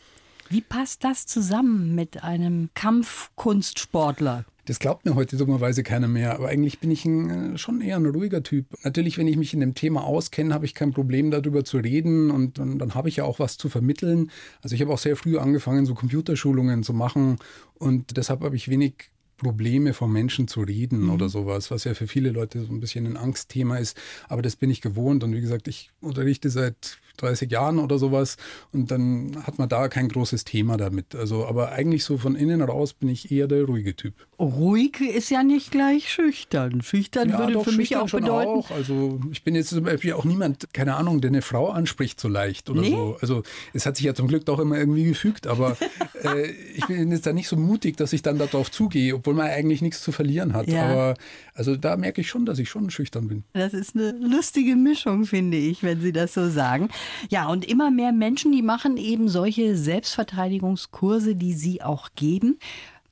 Wie 0.52 0.62
passt 0.62 1.04
das 1.04 1.26
zusammen 1.26 1.94
mit 1.94 2.24
einem 2.24 2.70
Kampfkunstsportler? 2.74 4.44
Das 4.64 4.80
glaubt 4.80 5.04
mir 5.04 5.14
heute 5.14 5.36
dummerweise 5.36 5.84
keiner 5.84 6.08
mehr, 6.08 6.34
aber 6.34 6.48
eigentlich 6.48 6.80
bin 6.80 6.90
ich 6.90 7.04
ein, 7.04 7.54
äh, 7.54 7.58
schon 7.58 7.80
eher 7.80 7.96
ein 7.96 8.06
ruhiger 8.06 8.42
Typ. 8.42 8.66
Natürlich, 8.82 9.16
wenn 9.16 9.28
ich 9.28 9.36
mich 9.36 9.54
in 9.54 9.60
dem 9.60 9.76
Thema 9.76 10.02
auskenne, 10.02 10.52
habe 10.52 10.64
ich 10.64 10.74
kein 10.74 10.92
Problem 10.92 11.30
darüber 11.30 11.64
zu 11.64 11.78
reden 11.78 12.32
und, 12.32 12.58
und 12.58 12.80
dann 12.80 12.96
habe 12.96 13.08
ich 13.08 13.16
ja 13.16 13.24
auch 13.24 13.38
was 13.38 13.58
zu 13.58 13.68
vermitteln. 13.68 14.32
Also 14.60 14.74
ich 14.74 14.82
habe 14.82 14.92
auch 14.92 14.98
sehr 14.98 15.14
früh 15.14 15.38
angefangen, 15.38 15.86
so 15.86 15.94
Computerschulungen 15.94 16.82
zu 16.82 16.94
machen 16.94 17.38
und 17.78 18.16
deshalb 18.16 18.40
habe 18.40 18.56
ich 18.56 18.68
wenig 18.68 19.12
Probleme 19.36 19.94
vor 19.94 20.08
Menschen 20.08 20.48
zu 20.48 20.62
reden 20.62 21.04
mhm. 21.04 21.10
oder 21.10 21.28
sowas, 21.28 21.70
was 21.70 21.84
ja 21.84 21.94
für 21.94 22.08
viele 22.08 22.30
Leute 22.30 22.64
so 22.64 22.72
ein 22.72 22.80
bisschen 22.80 23.06
ein 23.06 23.16
Angstthema 23.16 23.78
ist. 23.78 23.96
Aber 24.28 24.42
das 24.42 24.56
bin 24.56 24.68
ich 24.68 24.80
gewohnt 24.80 25.22
und 25.22 25.32
wie 25.32 25.40
gesagt, 25.40 25.68
ich 25.68 25.90
unterrichte 26.00 26.50
seit 26.50 26.98
30 27.20 27.50
Jahren 27.50 27.78
oder 27.78 27.98
sowas. 27.98 28.36
Und 28.72 28.90
dann 28.90 29.36
hat 29.44 29.58
man 29.58 29.68
da 29.68 29.88
kein 29.88 30.08
großes 30.08 30.44
Thema 30.44 30.76
damit. 30.76 31.14
Also, 31.14 31.46
aber 31.46 31.72
eigentlich 31.72 32.04
so 32.04 32.18
von 32.18 32.34
innen 32.34 32.62
raus 32.62 32.92
bin 32.92 33.08
ich 33.08 33.30
eher 33.30 33.46
der 33.46 33.64
ruhige 33.64 33.94
Typ. 33.96 34.14
Ruhig 34.38 35.00
ist 35.00 35.30
ja 35.30 35.42
nicht 35.42 35.70
gleich 35.70 36.10
schüchtern. 36.10 36.80
Schüchtern 36.82 37.28
ja, 37.28 37.38
würde 37.38 37.52
doch, 37.52 37.64
für 37.64 37.72
mich 37.72 37.96
auch 37.96 38.10
bedeuten. 38.10 38.50
Auch. 38.50 38.70
Also 38.70 39.20
ich 39.30 39.44
bin 39.44 39.54
jetzt 39.54 39.68
zum 39.68 39.84
Beispiel 39.84 40.14
auch 40.14 40.24
niemand, 40.24 40.72
keine 40.72 40.96
Ahnung, 40.96 41.20
der 41.20 41.30
eine 41.30 41.42
Frau 41.42 41.68
anspricht 41.68 42.18
so 42.18 42.28
leicht 42.28 42.70
oder 42.70 42.80
nee? 42.80 42.90
so. 42.90 43.18
Also 43.20 43.42
es 43.74 43.84
hat 43.84 43.96
sich 43.96 44.06
ja 44.06 44.14
zum 44.14 44.28
Glück 44.28 44.46
doch 44.46 44.58
immer 44.58 44.78
irgendwie 44.78 45.04
gefügt, 45.04 45.46
aber 45.46 45.76
äh, 46.24 46.50
ich 46.74 46.86
bin 46.86 47.10
jetzt 47.10 47.26
da 47.26 47.32
nicht 47.32 47.48
so 47.48 47.56
mutig, 47.56 47.96
dass 47.98 48.14
ich 48.14 48.22
dann 48.22 48.38
darauf 48.38 48.70
zugehe, 48.70 49.14
obwohl 49.14 49.34
man 49.34 49.46
eigentlich 49.48 49.82
nichts 49.82 50.02
zu 50.02 50.10
verlieren 50.10 50.54
hat. 50.54 50.68
Ja. 50.68 50.84
Aber 50.84 51.14
also 51.54 51.76
da 51.76 51.98
merke 51.98 52.22
ich 52.22 52.28
schon, 52.28 52.46
dass 52.46 52.58
ich 52.58 52.70
schon 52.70 52.90
schüchtern 52.90 53.28
bin. 53.28 53.44
Das 53.52 53.74
ist 53.74 53.94
eine 53.94 54.12
lustige 54.12 54.76
Mischung, 54.76 55.26
finde 55.26 55.58
ich, 55.58 55.82
wenn 55.82 56.00
Sie 56.00 56.12
das 56.12 56.32
so 56.32 56.48
sagen. 56.48 56.88
Ja, 57.28 57.48
und 57.48 57.64
immer 57.64 57.90
mehr 57.90 58.12
Menschen, 58.12 58.52
die 58.52 58.62
machen 58.62 58.96
eben 58.96 59.28
solche 59.28 59.76
Selbstverteidigungskurse, 59.76 61.34
die 61.36 61.52
Sie 61.52 61.82
auch 61.82 62.10
geben. 62.14 62.58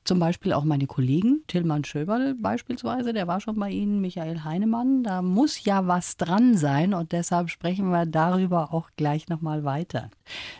Zum 0.09 0.17
Beispiel 0.17 0.53
auch 0.53 0.63
meine 0.63 0.87
Kollegen, 0.87 1.43
Tillmann 1.45 1.83
Schöberl 1.83 2.33
beispielsweise, 2.33 3.13
der 3.13 3.27
war 3.27 3.41
schon 3.41 3.57
bei 3.59 3.69
Ihnen, 3.69 4.01
Michael 4.01 4.43
Heinemann. 4.43 5.03
Da 5.03 5.21
muss 5.21 5.63
ja 5.65 5.85
was 5.85 6.17
dran 6.17 6.57
sein 6.57 6.95
und 6.95 7.11
deshalb 7.11 7.51
sprechen 7.51 7.91
wir 7.91 8.07
darüber 8.07 8.73
auch 8.73 8.89
gleich 8.97 9.27
nochmal 9.27 9.65
weiter. 9.65 10.09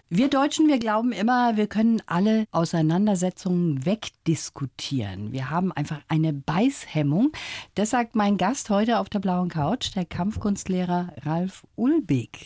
Wir 0.07 0.29
Deutschen, 0.29 0.67
wir 0.67 0.77
glauben 0.77 1.11
immer, 1.13 1.57
wir 1.57 1.65
können 1.65 1.99
alle 2.05 2.45
Auseinandersetzungen 2.51 3.85
wegdiskutieren. 3.87 5.31
Wir 5.31 5.49
haben 5.49 5.71
einfach 5.71 6.01
eine 6.09 6.31
Beißhemmung. 6.31 7.31
Das 7.73 7.89
sagt 7.89 8.15
mein 8.15 8.37
Gast 8.37 8.69
heute 8.69 8.99
auf 8.99 9.09
der 9.09 9.17
blauen 9.17 9.49
Couch, 9.49 9.95
der 9.95 10.05
Kampfkunstlehrer 10.05 11.13
Ralf 11.23 11.65
Ulbig. 11.75 12.45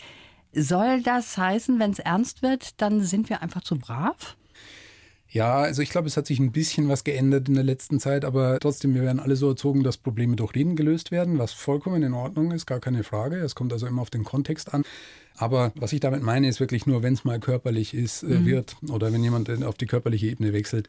Soll 0.54 1.02
das 1.02 1.36
heißen, 1.36 1.78
wenn 1.78 1.90
es 1.90 1.98
ernst 1.98 2.42
wird, 2.42 2.80
dann 2.80 3.00
sind 3.02 3.28
wir 3.28 3.42
einfach 3.42 3.62
zu 3.62 3.78
brav? 3.78 4.36
Ja, 5.34 5.58
also 5.58 5.82
ich 5.82 5.90
glaube, 5.90 6.06
es 6.06 6.16
hat 6.16 6.28
sich 6.28 6.38
ein 6.38 6.52
bisschen 6.52 6.88
was 6.88 7.02
geändert 7.02 7.48
in 7.48 7.54
der 7.54 7.64
letzten 7.64 7.98
Zeit, 7.98 8.24
aber 8.24 8.60
trotzdem, 8.60 8.94
wir 8.94 9.02
werden 9.02 9.18
alle 9.18 9.34
so 9.34 9.48
erzogen, 9.48 9.82
dass 9.82 9.96
Probleme 9.96 10.36
durch 10.36 10.54
Reden 10.54 10.76
gelöst 10.76 11.10
werden, 11.10 11.38
was 11.38 11.52
vollkommen 11.52 12.04
in 12.04 12.14
Ordnung 12.14 12.52
ist, 12.52 12.66
gar 12.66 12.78
keine 12.78 13.02
Frage. 13.02 13.38
Es 13.38 13.56
kommt 13.56 13.72
also 13.72 13.88
immer 13.88 14.00
auf 14.00 14.10
den 14.10 14.22
Kontext 14.22 14.72
an. 14.72 14.84
Aber 15.36 15.72
was 15.74 15.92
ich 15.92 15.98
damit 15.98 16.22
meine, 16.22 16.46
ist 16.46 16.60
wirklich 16.60 16.86
nur, 16.86 17.02
wenn 17.02 17.14
es 17.14 17.24
mal 17.24 17.40
körperlich 17.40 17.94
ist, 17.94 18.22
äh, 18.22 18.26
mhm. 18.26 18.46
wird 18.46 18.76
oder 18.88 19.12
wenn 19.12 19.24
jemand 19.24 19.50
auf 19.64 19.76
die 19.76 19.86
körperliche 19.86 20.28
Ebene 20.28 20.52
wechselt, 20.52 20.88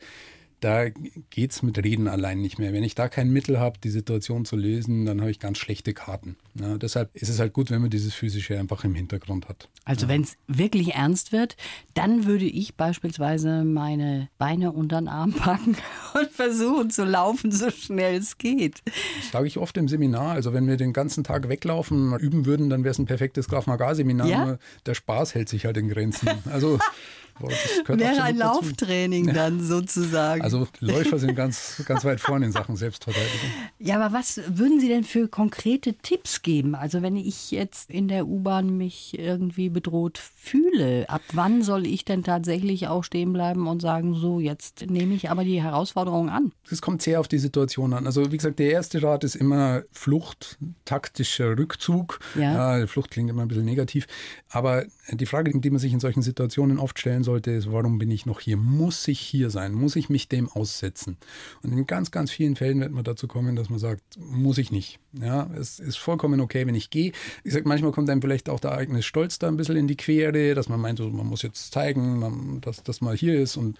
da 0.59 0.89
geht 1.29 1.51
es 1.51 1.63
mit 1.63 1.77
Reden 1.83 2.07
allein 2.07 2.41
nicht 2.41 2.59
mehr. 2.59 2.73
Wenn 2.73 2.83
ich 2.83 2.95
da 2.95 3.07
kein 3.07 3.31
Mittel 3.31 3.59
habe, 3.59 3.79
die 3.83 3.89
Situation 3.89 4.45
zu 4.45 4.55
lösen, 4.55 5.05
dann 5.05 5.21
habe 5.21 5.31
ich 5.31 5.39
ganz 5.39 5.57
schlechte 5.57 5.93
Karten. 5.93 6.37
Ja, 6.59 6.77
deshalb 6.77 7.15
ist 7.15 7.29
es 7.29 7.39
halt 7.39 7.53
gut, 7.53 7.71
wenn 7.71 7.81
man 7.81 7.89
dieses 7.89 8.13
Physische 8.13 8.57
einfach 8.57 8.83
im 8.83 8.95
Hintergrund 8.95 9.47
hat. 9.47 9.69
Also 9.83 10.05
ja. 10.05 10.13
wenn 10.13 10.21
es 10.21 10.37
wirklich 10.47 10.93
ernst 10.93 11.31
wird, 11.31 11.57
dann 11.93 12.25
würde 12.25 12.45
ich 12.45 12.75
beispielsweise 12.75 13.63
meine 13.63 14.29
Beine 14.37 14.71
unter 14.71 14.99
den 14.99 15.07
Arm 15.07 15.33
packen 15.33 15.77
und 16.13 16.31
versuchen 16.31 16.89
zu 16.89 17.05
laufen, 17.05 17.51
so 17.51 17.69
schnell 17.69 18.17
es 18.17 18.37
geht. 18.37 18.81
Das 18.85 19.31
sage 19.31 19.47
ich 19.47 19.57
oft 19.57 19.77
im 19.77 19.87
Seminar. 19.87 20.31
Also 20.31 20.53
wenn 20.53 20.67
wir 20.67 20.77
den 20.77 20.93
ganzen 20.93 21.23
Tag 21.23 21.49
weglaufen, 21.49 22.17
üben 22.19 22.45
würden, 22.45 22.69
dann 22.69 22.83
wäre 22.83 22.91
es 22.91 22.99
ein 22.99 23.05
perfektes 23.05 23.47
Graf 23.47 23.67
Magar-Seminar. 23.67 24.27
Ja? 24.27 24.57
der 24.85 24.93
Spaß 24.93 25.35
hält 25.35 25.49
sich 25.49 25.65
halt 25.65 25.77
in 25.77 25.89
Grenzen. 25.89 26.29
Also 26.45 26.79
Wäre 27.39 28.23
ein 28.23 28.37
Lauftraining 28.37 29.27
dazu. 29.27 29.35
dann 29.35 29.61
sozusagen. 29.61 30.41
Also 30.41 30.67
Läufer 30.79 31.19
sind 31.19 31.35
ganz, 31.35 31.81
ganz 31.85 32.05
weit 32.05 32.19
vorne 32.19 32.45
in 32.45 32.51
Sachen 32.51 32.75
Selbstverteidigung. 32.75 33.49
Ja, 33.79 33.99
aber 33.99 34.17
was 34.17 34.39
würden 34.47 34.79
Sie 34.79 34.87
denn 34.87 35.03
für 35.03 35.27
konkrete 35.27 35.93
Tipps 35.95 36.41
geben? 36.41 36.75
Also 36.75 37.01
wenn 37.01 37.17
ich 37.17 37.51
jetzt 37.51 37.89
in 37.89 38.07
der 38.07 38.27
U-Bahn 38.27 38.77
mich 38.77 39.17
irgendwie 39.19 39.69
bedroht 39.69 40.17
fühle, 40.17 41.09
ab 41.09 41.21
wann 41.33 41.61
soll 41.61 41.85
ich 41.85 42.05
denn 42.05 42.23
tatsächlich 42.23 42.87
auch 42.87 43.03
stehen 43.03 43.33
bleiben 43.33 43.67
und 43.67 43.81
sagen, 43.81 44.15
so, 44.15 44.39
jetzt 44.39 44.85
nehme 44.89 45.13
ich 45.13 45.29
aber 45.29 45.43
die 45.43 45.61
Herausforderung 45.61 46.29
an? 46.29 46.51
Es 46.69 46.81
kommt 46.81 47.01
sehr 47.01 47.19
auf 47.19 47.27
die 47.27 47.39
Situation 47.39 47.93
an. 47.93 48.05
Also 48.05 48.31
wie 48.31 48.37
gesagt, 48.37 48.59
der 48.59 48.71
erste 48.71 49.03
Rat 49.03 49.23
ist 49.23 49.35
immer 49.35 49.83
Flucht, 49.91 50.57
taktischer 50.85 51.57
Rückzug. 51.57 52.19
Ja. 52.35 52.79
ja 52.79 52.87
Flucht 52.87 53.11
klingt 53.11 53.29
immer 53.29 53.41
ein 53.41 53.47
bisschen 53.47 53.65
negativ. 53.65 54.07
Aber 54.49 54.85
die 55.11 55.25
Frage, 55.25 55.51
die 55.59 55.69
man 55.69 55.79
sich 55.79 55.93
in 55.93 55.99
solchen 55.99 56.21
Situationen 56.21 56.79
oft 56.79 56.97
stellen 56.97 57.23
sollte, 57.25 57.51
ist, 57.51 57.69
warum 57.69 57.97
bin 57.97 58.09
ich 58.09 58.25
noch 58.25 58.39
hier? 58.39 58.55
Muss 58.55 59.05
ich 59.09 59.19
hier 59.19 59.49
sein? 59.49 59.73
Muss 59.73 59.97
ich 59.97 60.09
mich 60.09 60.29
dem 60.29 60.47
aussetzen? 60.47 61.17
Und 61.61 61.73
in 61.73 61.85
ganz, 61.85 62.11
ganz 62.11 62.31
vielen 62.31 62.55
Fällen 62.55 62.79
wird 62.79 62.93
man 62.93 63.03
dazu 63.03 63.27
kommen, 63.27 63.57
dass 63.57 63.69
man 63.69 63.79
sagt, 63.79 64.01
muss 64.17 64.57
ich 64.57 64.71
nicht. 64.71 64.99
Ja, 65.19 65.49
es 65.59 65.79
ist 65.79 65.97
vollkommen 65.97 66.39
okay, 66.39 66.65
wenn 66.65 66.75
ich 66.75 66.89
gehe. 66.89 67.11
Ich 67.43 67.51
sage, 67.51 67.67
manchmal 67.67 67.91
kommt 67.91 68.09
einem 68.09 68.21
vielleicht 68.21 68.49
auch 68.49 68.61
der 68.61 68.71
eigene 68.71 69.03
Stolz 69.03 69.39
da 69.39 69.49
ein 69.49 69.57
bisschen 69.57 69.75
in 69.75 69.87
die 69.87 69.97
Quere, 69.97 70.55
dass 70.55 70.69
man 70.69 70.79
meint, 70.79 70.99
man 70.99 71.27
muss 71.27 71.41
jetzt 71.41 71.73
zeigen, 71.73 72.61
dass 72.61 72.83
das 72.83 73.01
mal 73.01 73.17
hier 73.17 73.37
ist 73.39 73.57
und 73.57 73.77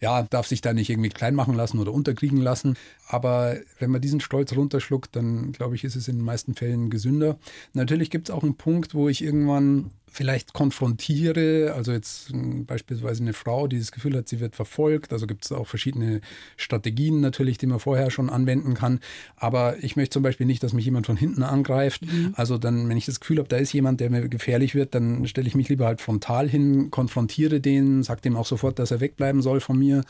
ja, 0.00 0.22
darf 0.22 0.46
sich 0.46 0.60
da 0.60 0.72
nicht 0.72 0.90
irgendwie 0.90 1.08
klein 1.08 1.34
machen 1.34 1.54
lassen 1.54 1.78
oder 1.78 1.92
unterkriegen 1.92 2.40
lassen. 2.40 2.76
Aber 3.08 3.56
wenn 3.78 3.90
man 3.90 4.00
diesen 4.00 4.20
Stolz 4.20 4.54
runterschluckt, 4.54 5.16
dann 5.16 5.52
glaube 5.52 5.74
ich, 5.74 5.84
ist 5.84 5.96
es 5.96 6.08
in 6.08 6.16
den 6.16 6.24
meisten 6.24 6.54
Fällen 6.54 6.90
gesünder. 6.90 7.38
Natürlich 7.72 8.10
gibt 8.10 8.28
es 8.28 8.34
auch 8.34 8.42
einen 8.42 8.56
Punkt, 8.56 8.94
wo 8.94 9.08
ich 9.08 9.22
irgendwann 9.22 9.90
vielleicht 10.16 10.54
konfrontiere, 10.54 11.74
also 11.76 11.92
jetzt 11.92 12.30
hm, 12.30 12.64
beispielsweise 12.64 13.22
eine 13.22 13.34
Frau, 13.34 13.66
die 13.66 13.78
das 13.78 13.92
Gefühl 13.92 14.16
hat, 14.16 14.28
sie 14.28 14.40
wird 14.40 14.56
verfolgt, 14.56 15.12
also 15.12 15.26
gibt 15.26 15.44
es 15.44 15.52
auch 15.52 15.66
verschiedene 15.66 16.22
Strategien 16.56 17.20
natürlich, 17.20 17.58
die 17.58 17.66
man 17.66 17.78
vorher 17.78 18.10
schon 18.10 18.30
anwenden 18.30 18.74
kann, 18.74 19.00
aber 19.36 19.76
ich 19.82 19.94
möchte 19.94 20.14
zum 20.14 20.22
Beispiel 20.22 20.46
nicht, 20.46 20.62
dass 20.62 20.72
mich 20.72 20.86
jemand 20.86 21.06
von 21.06 21.16
hinten 21.16 21.42
angreift, 21.42 22.02
mhm. 22.02 22.32
also 22.34 22.56
dann, 22.56 22.88
wenn 22.88 22.96
ich 22.96 23.04
das 23.04 23.20
Gefühl 23.20 23.38
habe, 23.38 23.48
da 23.48 23.58
ist 23.58 23.72
jemand, 23.74 24.00
der 24.00 24.10
mir 24.10 24.26
gefährlich 24.28 24.74
wird, 24.74 24.94
dann 24.94 25.26
stelle 25.26 25.46
ich 25.46 25.54
mich 25.54 25.68
lieber 25.68 25.86
halt 25.86 26.00
frontal 26.00 26.48
hin, 26.48 26.90
konfrontiere 26.90 27.60
den, 27.60 28.02
sage 28.02 28.22
dem 28.22 28.36
auch 28.36 28.46
sofort, 28.46 28.78
dass 28.78 28.90
er 28.90 29.00
wegbleiben 29.00 29.42
soll 29.42 29.60
von 29.60 29.78
mir, 29.78 30.02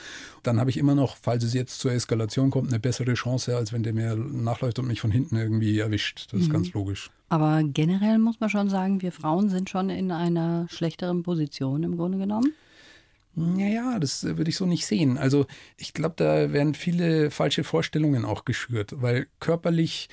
dann 0.44 0.60
habe 0.60 0.70
ich 0.70 0.76
immer 0.76 0.94
noch, 0.94 1.16
falls 1.20 1.42
es 1.42 1.52
jetzt 1.52 1.80
zur 1.80 1.92
Eskalation 1.92 2.50
kommt, 2.50 2.68
eine 2.68 2.78
bessere 2.78 3.14
Chance, 3.14 3.56
als 3.56 3.72
wenn 3.72 3.82
der 3.82 3.92
mir 3.92 4.14
nachläuft 4.14 4.78
und 4.78 4.86
mich 4.86 5.00
von 5.00 5.10
hinten 5.10 5.36
irgendwie 5.36 5.80
erwischt, 5.80 6.28
das 6.30 6.42
ist 6.42 6.48
mhm. 6.48 6.52
ganz 6.52 6.72
logisch. 6.72 7.10
Aber 7.28 7.62
generell 7.64 8.18
muss 8.18 8.40
man 8.40 8.50
schon 8.50 8.70
sagen, 8.70 9.02
wir 9.02 9.12
Frauen 9.12 9.48
sind 9.48 9.68
schon 9.68 9.90
in 9.90 10.12
einer 10.12 10.66
schlechteren 10.70 11.22
Position 11.22 11.82
im 11.82 11.96
Grunde 11.96 12.18
genommen. 12.18 12.52
Naja, 13.34 13.98
das 13.98 14.24
würde 14.24 14.48
ich 14.48 14.56
so 14.56 14.64
nicht 14.64 14.86
sehen. 14.86 15.18
Also 15.18 15.46
ich 15.76 15.92
glaube, 15.92 16.14
da 16.16 16.52
werden 16.52 16.74
viele 16.74 17.30
falsche 17.30 17.64
Vorstellungen 17.64 18.24
auch 18.24 18.44
geschürt, 18.46 18.94
weil 19.02 19.26
körperlich 19.40 20.08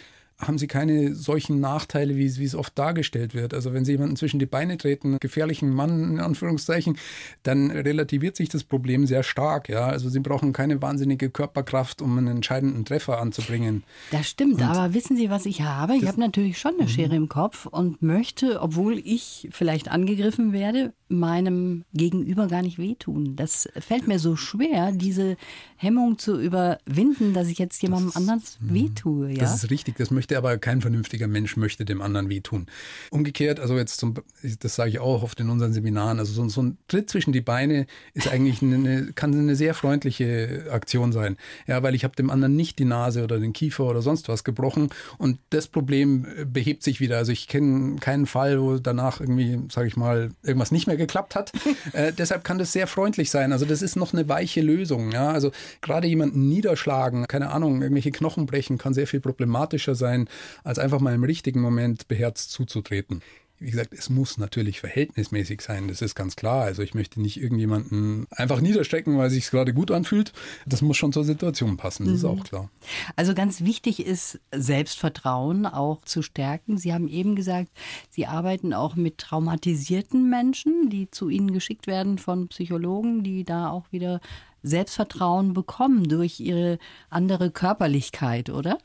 haben 0.47 0.57
sie 0.57 0.67
keine 0.67 1.15
solchen 1.15 1.59
Nachteile, 1.59 2.15
wie, 2.15 2.37
wie 2.37 2.43
es 2.43 2.55
oft 2.55 2.77
dargestellt 2.77 3.33
wird. 3.33 3.53
Also 3.53 3.73
wenn 3.73 3.85
sie 3.85 3.93
jemanden 3.93 4.15
zwischen 4.15 4.39
die 4.39 4.45
Beine 4.45 4.77
treten, 4.77 5.17
gefährlichen 5.19 5.73
Mann 5.73 6.13
in 6.13 6.19
Anführungszeichen, 6.19 6.97
dann 7.43 7.71
relativiert 7.71 8.35
sich 8.35 8.49
das 8.49 8.63
Problem 8.63 9.05
sehr 9.05 9.23
stark. 9.23 9.69
Ja, 9.69 9.87
also 9.87 10.09
sie 10.09 10.19
brauchen 10.19 10.53
keine 10.53 10.81
wahnsinnige 10.81 11.29
Körperkraft, 11.29 12.01
um 12.01 12.17
einen 12.17 12.27
entscheidenden 12.27 12.85
Treffer 12.85 13.19
anzubringen. 13.19 13.83
Das 14.11 14.29
stimmt, 14.29 14.55
und 14.55 14.63
aber 14.63 14.93
wissen 14.93 15.17
Sie, 15.17 15.29
was 15.29 15.45
ich 15.45 15.61
habe? 15.61 15.95
Ich 15.95 16.07
habe 16.07 16.19
natürlich 16.19 16.57
schon 16.57 16.73
eine 16.73 16.83
mhm. 16.83 16.89
Schere 16.89 17.15
im 17.15 17.29
Kopf 17.29 17.65
und 17.65 18.01
möchte, 18.01 18.61
obwohl 18.61 18.99
ich 18.99 19.47
vielleicht 19.51 19.89
angegriffen 19.89 20.53
werde, 20.53 20.93
meinem 21.13 21.85
Gegenüber 21.93 22.47
gar 22.47 22.61
nicht 22.61 22.77
wehtun. 22.77 23.35
Das 23.35 23.69
fällt 23.79 24.07
mir 24.07 24.19
so 24.19 24.35
schwer, 24.35 24.91
diese 24.91 25.37
Hemmung 25.77 26.17
zu 26.17 26.39
überwinden, 26.39 27.33
dass 27.33 27.47
ich 27.47 27.59
jetzt 27.59 27.81
jemandem 27.81 28.07
das, 28.07 28.15
anders 28.15 28.57
mhm. 28.59 28.73
wehtue. 28.73 29.31
Ja? 29.31 29.39
Das 29.39 29.55
ist 29.55 29.69
richtig, 29.69 29.95
das 29.97 30.11
möchte 30.11 30.37
aber 30.37 30.57
kein 30.57 30.81
vernünftiger 30.81 31.27
Mensch 31.27 31.57
möchte 31.57 31.85
dem 31.85 32.01
anderen 32.01 32.29
wehtun. 32.29 32.67
Umgekehrt, 33.11 33.59
also 33.59 33.77
jetzt 33.77 33.99
zum, 33.99 34.15
das 34.59 34.75
sage 34.75 34.89
ich 34.89 34.99
auch 34.99 35.23
oft 35.23 35.39
in 35.39 35.49
unseren 35.49 35.73
Seminaren, 35.73 36.19
also 36.19 36.33
so, 36.33 36.47
so 36.49 36.61
ein 36.61 36.77
Tritt 36.87 37.09
zwischen 37.09 37.33
die 37.33 37.41
Beine 37.41 37.85
ist 38.13 38.27
eigentlich 38.27 38.61
eine, 38.61 39.11
kann 39.13 39.33
eine 39.33 39.55
sehr 39.55 39.73
freundliche 39.73 40.67
Aktion 40.71 41.11
sein. 41.11 41.37
Ja, 41.67 41.83
weil 41.83 41.95
ich 41.95 42.03
habe 42.03 42.15
dem 42.15 42.29
anderen 42.29 42.55
nicht 42.55 42.79
die 42.79 42.85
Nase 42.85 43.23
oder 43.23 43.39
den 43.39 43.53
Kiefer 43.53 43.85
oder 43.85 44.01
sonst 44.01 44.29
was 44.29 44.43
gebrochen 44.43 44.89
und 45.17 45.39
das 45.49 45.67
Problem 45.67 46.25
behebt 46.51 46.83
sich 46.83 46.99
wieder. 46.99 47.17
Also 47.17 47.31
ich 47.31 47.47
kenne 47.47 47.97
keinen 47.99 48.25
Fall, 48.25 48.61
wo 48.61 48.77
danach 48.77 49.19
irgendwie, 49.19 49.59
sage 49.71 49.87
ich 49.87 49.97
mal, 49.97 50.31
irgendwas 50.43 50.71
nicht 50.71 50.87
mehr 50.87 50.97
geklappt 51.03 51.35
hat. 51.35 51.51
äh, 51.93 52.11
deshalb 52.13 52.43
kann 52.43 52.57
das 52.57 52.71
sehr 52.71 52.87
freundlich 52.87 53.29
sein. 53.29 53.51
Also 53.51 53.65
das 53.65 53.81
ist 53.81 53.95
noch 53.95 54.13
eine 54.13 54.27
weiche 54.27 54.61
Lösung. 54.61 55.11
Ja, 55.11 55.31
also 55.31 55.51
gerade 55.81 56.07
jemanden 56.07 56.47
niederschlagen, 56.47 57.25
keine 57.27 57.51
Ahnung, 57.51 57.81
irgendwelche 57.81 58.11
Knochen 58.11 58.45
brechen, 58.45 58.77
kann 58.77 58.93
sehr 58.93 59.07
viel 59.07 59.19
problematischer 59.19 59.95
sein, 59.95 60.27
als 60.63 60.79
einfach 60.79 60.99
mal 60.99 61.13
im 61.13 61.23
richtigen 61.23 61.61
Moment 61.61 62.07
beherzt 62.07 62.51
zuzutreten 62.51 63.21
wie 63.63 63.71
gesagt, 63.71 63.93
es 63.93 64.09
muss 64.09 64.37
natürlich 64.37 64.81
verhältnismäßig 64.81 65.61
sein, 65.61 65.87
das 65.87 66.01
ist 66.01 66.15
ganz 66.15 66.35
klar. 66.35 66.63
Also 66.63 66.81
ich 66.81 66.93
möchte 66.93 67.21
nicht 67.21 67.41
irgendjemanden 67.41 68.27
einfach 68.29 68.59
niederstrecken, 68.59 69.17
weil 69.17 69.29
sich 69.29 69.45
es 69.45 69.51
gerade 69.51 69.73
gut 69.73 69.89
anfühlt. 69.89 70.33
Das 70.65 70.81
muss 70.81 70.97
schon 70.97 71.13
zur 71.13 71.23
Situation 71.23 71.77
passen, 71.77 72.03
das 72.03 72.11
mhm. 72.11 72.17
ist 72.17 72.25
auch 72.25 72.43
klar. 72.43 72.69
Also 73.15 73.33
ganz 73.33 73.61
wichtig 73.61 74.05
ist 74.05 74.41
Selbstvertrauen 74.53 75.65
auch 75.65 76.01
zu 76.03 76.21
stärken. 76.21 76.77
Sie 76.77 76.93
haben 76.93 77.07
eben 77.07 77.35
gesagt, 77.35 77.69
Sie 78.09 78.27
arbeiten 78.27 78.73
auch 78.73 78.95
mit 78.95 79.17
traumatisierten 79.17 80.29
Menschen, 80.29 80.89
die 80.89 81.09
zu 81.09 81.29
Ihnen 81.29 81.53
geschickt 81.53 81.87
werden 81.87 82.17
von 82.17 82.49
Psychologen, 82.49 83.23
die 83.23 83.45
da 83.45 83.69
auch 83.69 83.91
wieder 83.91 84.19
Selbstvertrauen 84.61 85.53
bekommen 85.53 86.07
durch 86.07 86.39
ihre 86.39 86.79
andere 87.09 87.51
Körperlichkeit, 87.51 88.49
oder? 88.49 88.77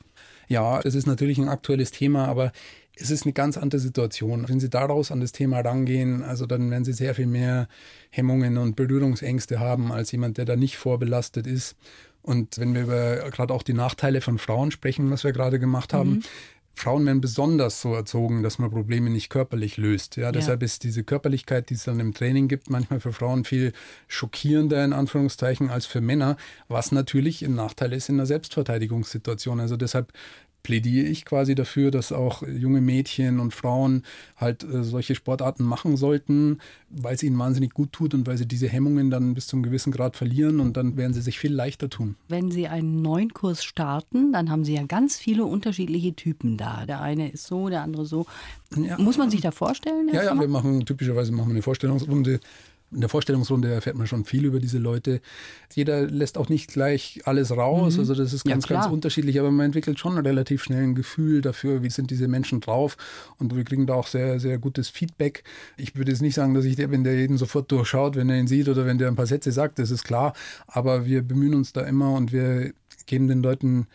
Ja, 0.48 0.80
das 0.80 0.94
ist 0.94 1.06
natürlich 1.06 1.38
ein 1.38 1.48
aktuelles 1.48 1.90
Thema, 1.90 2.26
aber 2.26 2.52
es 3.00 3.10
ist 3.10 3.24
eine 3.24 3.32
ganz 3.32 3.56
andere 3.56 3.80
Situation. 3.80 4.48
Wenn 4.48 4.60
Sie 4.60 4.70
daraus 4.70 5.10
an 5.10 5.20
das 5.20 5.32
Thema 5.32 5.60
rangehen, 5.60 6.22
also 6.22 6.46
dann 6.46 6.70
werden 6.70 6.84
Sie 6.84 6.92
sehr 6.92 7.14
viel 7.14 7.26
mehr 7.26 7.68
Hemmungen 8.10 8.58
und 8.58 8.76
Berührungsängste 8.76 9.60
haben 9.60 9.92
als 9.92 10.12
jemand, 10.12 10.38
der 10.38 10.44
da 10.44 10.56
nicht 10.56 10.76
vorbelastet 10.76 11.46
ist. 11.46 11.76
Und 12.22 12.58
wenn 12.58 12.74
wir 12.74 12.82
über 12.82 13.30
gerade 13.30 13.54
auch 13.54 13.62
die 13.62 13.72
Nachteile 13.72 14.20
von 14.20 14.38
Frauen 14.38 14.70
sprechen, 14.70 15.10
was 15.10 15.24
wir 15.24 15.32
gerade 15.32 15.58
gemacht 15.58 15.92
haben, 15.92 16.10
mhm. 16.10 16.22
Frauen 16.78 17.04
werden 17.06 17.20
besonders 17.20 17.80
so 17.80 17.92
erzogen, 17.92 18.42
dass 18.44 18.58
man 18.58 18.70
Probleme 18.70 19.10
nicht 19.10 19.30
körperlich 19.30 19.76
löst. 19.78 20.16
Ja, 20.16 20.30
deshalb 20.30 20.62
ist 20.62 20.84
diese 20.84 21.02
Körperlichkeit, 21.02 21.70
die 21.70 21.74
es 21.74 21.84
dann 21.84 21.98
im 21.98 22.14
Training 22.14 22.46
gibt, 22.46 22.70
manchmal 22.70 23.00
für 23.00 23.12
Frauen 23.12 23.44
viel 23.44 23.72
schockierender 24.06 24.84
in 24.84 24.92
Anführungszeichen 24.92 25.70
als 25.70 25.86
für 25.86 26.00
Männer, 26.00 26.36
was 26.68 26.92
natürlich 26.92 27.44
ein 27.44 27.56
Nachteil 27.56 27.92
ist 27.92 28.08
in 28.08 28.14
einer 28.14 28.26
Selbstverteidigungssituation. 28.26 29.58
Also 29.58 29.76
deshalb 29.76 30.12
plädiere 30.62 31.06
ich 31.06 31.24
quasi 31.24 31.54
dafür, 31.54 31.90
dass 31.90 32.12
auch 32.12 32.42
junge 32.46 32.80
Mädchen 32.80 33.40
und 33.40 33.54
Frauen 33.54 34.02
halt 34.36 34.64
äh, 34.64 34.84
solche 34.84 35.14
Sportarten 35.14 35.64
machen 35.64 35.96
sollten, 35.96 36.58
weil 36.90 37.14
es 37.14 37.22
ihnen 37.22 37.38
wahnsinnig 37.38 37.72
gut 37.72 37.92
tut 37.92 38.14
und 38.14 38.26
weil 38.26 38.36
sie 38.36 38.46
diese 38.46 38.68
Hemmungen 38.68 39.10
dann 39.10 39.34
bis 39.34 39.46
zu 39.46 39.56
einem 39.56 39.62
gewissen 39.62 39.92
Grad 39.92 40.16
verlieren 40.16 40.60
und 40.60 40.76
dann 40.76 40.96
werden 40.96 41.12
sie 41.12 41.20
sich 41.20 41.38
viel 41.38 41.52
leichter 41.52 41.88
tun. 41.88 42.16
Wenn 42.28 42.50
Sie 42.50 42.68
einen 42.68 43.02
neuen 43.02 43.32
Kurs 43.32 43.64
starten, 43.64 44.32
dann 44.32 44.50
haben 44.50 44.64
Sie 44.64 44.74
ja 44.74 44.82
ganz 44.82 45.16
viele 45.16 45.44
unterschiedliche 45.44 46.14
Typen 46.14 46.56
da. 46.56 46.86
Der 46.86 47.00
eine 47.00 47.30
ist 47.30 47.46
so, 47.46 47.68
der 47.68 47.82
andere 47.82 48.04
so. 48.04 48.26
Ja. 48.76 48.98
Muss 48.98 49.16
man 49.16 49.30
sich 49.30 49.40
da 49.40 49.50
vorstellen? 49.50 50.08
Ja, 50.12 50.22
ja, 50.22 50.38
wir 50.38 50.48
machen 50.48 50.84
typischerweise 50.84 51.32
machen 51.32 51.48
wir 51.48 51.54
eine 51.54 51.62
Vorstellungsrunde 51.62 52.40
in 52.90 53.00
der 53.00 53.08
Vorstellungsrunde 53.08 53.72
erfährt 53.72 53.96
man 53.96 54.06
schon 54.06 54.24
viel 54.24 54.44
über 54.44 54.60
diese 54.60 54.78
Leute. 54.78 55.20
Jeder 55.74 56.06
lässt 56.06 56.38
auch 56.38 56.48
nicht 56.48 56.72
gleich 56.72 57.20
alles 57.24 57.50
raus, 57.50 57.94
mhm. 57.94 58.00
also 58.00 58.14
das 58.14 58.32
ist 58.32 58.44
ganz, 58.44 58.68
ja, 58.68 58.80
ganz 58.80 58.90
unterschiedlich, 58.90 59.38
aber 59.38 59.50
man 59.50 59.66
entwickelt 59.66 59.98
schon 59.98 60.16
relativ 60.16 60.62
schnell 60.62 60.82
ein 60.82 60.94
Gefühl 60.94 61.42
dafür, 61.42 61.82
wie 61.82 61.90
sind 61.90 62.10
diese 62.10 62.28
Menschen 62.28 62.60
drauf 62.60 62.96
und 63.38 63.54
wir 63.54 63.64
kriegen 63.64 63.86
da 63.86 63.94
auch 63.94 64.06
sehr, 64.06 64.40
sehr 64.40 64.58
gutes 64.58 64.88
Feedback. 64.88 65.44
Ich 65.76 65.96
würde 65.96 66.10
jetzt 66.10 66.22
nicht 66.22 66.34
sagen, 66.34 66.54
dass 66.54 66.64
ich 66.64 66.76
der 66.76 66.88
bin, 66.88 67.04
der 67.04 67.16
jeden 67.16 67.36
sofort 67.36 67.70
durchschaut, 67.70 68.16
wenn 68.16 68.30
er 68.30 68.38
ihn 68.38 68.46
sieht 68.46 68.68
oder 68.68 68.86
wenn 68.86 68.98
der 68.98 69.08
ein 69.08 69.16
paar 69.16 69.26
Sätze 69.26 69.52
sagt, 69.52 69.78
das 69.78 69.90
ist 69.90 70.04
klar, 70.04 70.32
aber 70.66 71.04
wir 71.04 71.22
bemühen 71.22 71.54
uns 71.54 71.72
da 71.72 71.82
immer 71.82 72.14
und 72.14 72.32
wir 72.32 72.72
geben 73.06 73.28
den 73.28 73.42
Leuten 73.42 73.86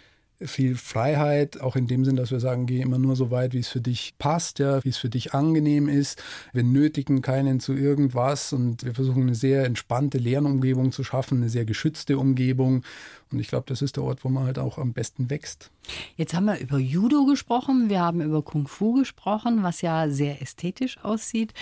viel 0.42 0.76
Freiheit, 0.76 1.62
auch 1.62 1.76
in 1.76 1.88
dem 1.88 2.06
Sinn, 2.06 2.16
dass 2.16 2.32
wir 2.32 2.40
sagen, 2.40 2.66
geh 2.66 2.82
immer 2.82 2.98
nur 2.98 3.16
so 3.16 3.32
weit, 3.32 3.54
wie 3.54 3.60
es 3.60 3.70
für 3.70 3.82
dich 3.82 4.16
passt, 4.18 4.60
ja, 4.60 4.84
wie 4.84 4.90
es 4.90 4.98
für 4.98 5.10
dich 5.10 5.34
angenehm 5.34 5.88
ist. 5.88 6.22
Wir 6.54 6.64
nötigen 6.64 7.22
keinen 7.22 7.60
zu 7.60 7.74
irgendwas 7.74 8.54
und 8.54 8.84
wir 8.84 8.94
versuchen 8.94 9.24
eine 9.24 9.36
sehr 9.36 9.66
entspannte 9.66 10.18
Lernumgebung 10.18 10.92
zu 10.92 11.04
schaffen, 11.04 11.38
eine 11.38 11.50
sehr 11.50 11.66
geschützte 11.66 12.18
Umgebung. 12.18 12.84
Und 13.32 13.40
ich 13.40 13.48
glaube, 13.48 13.66
das 13.68 13.82
ist 13.82 13.98
der 13.98 14.04
Ort, 14.04 14.24
wo 14.24 14.30
man 14.30 14.46
halt 14.46 14.60
auch 14.60 14.78
am 14.78 14.94
besten 14.94 15.30
wächst. 15.30 15.72
Jetzt 16.16 16.34
haben 16.34 16.46
wir 16.46 16.60
über 16.60 16.78
Judo 16.78 17.26
gesprochen, 17.26 17.90
wir 17.90 18.00
haben 18.00 18.22
über 18.22 18.42
Kung 18.42 18.68
Fu 18.68 18.94
gesprochen, 18.94 19.64
was 19.64 19.82
ja 19.82 20.10
sehr 20.10 20.42
ästhetisch 20.42 20.98
aussieht. 21.04 21.54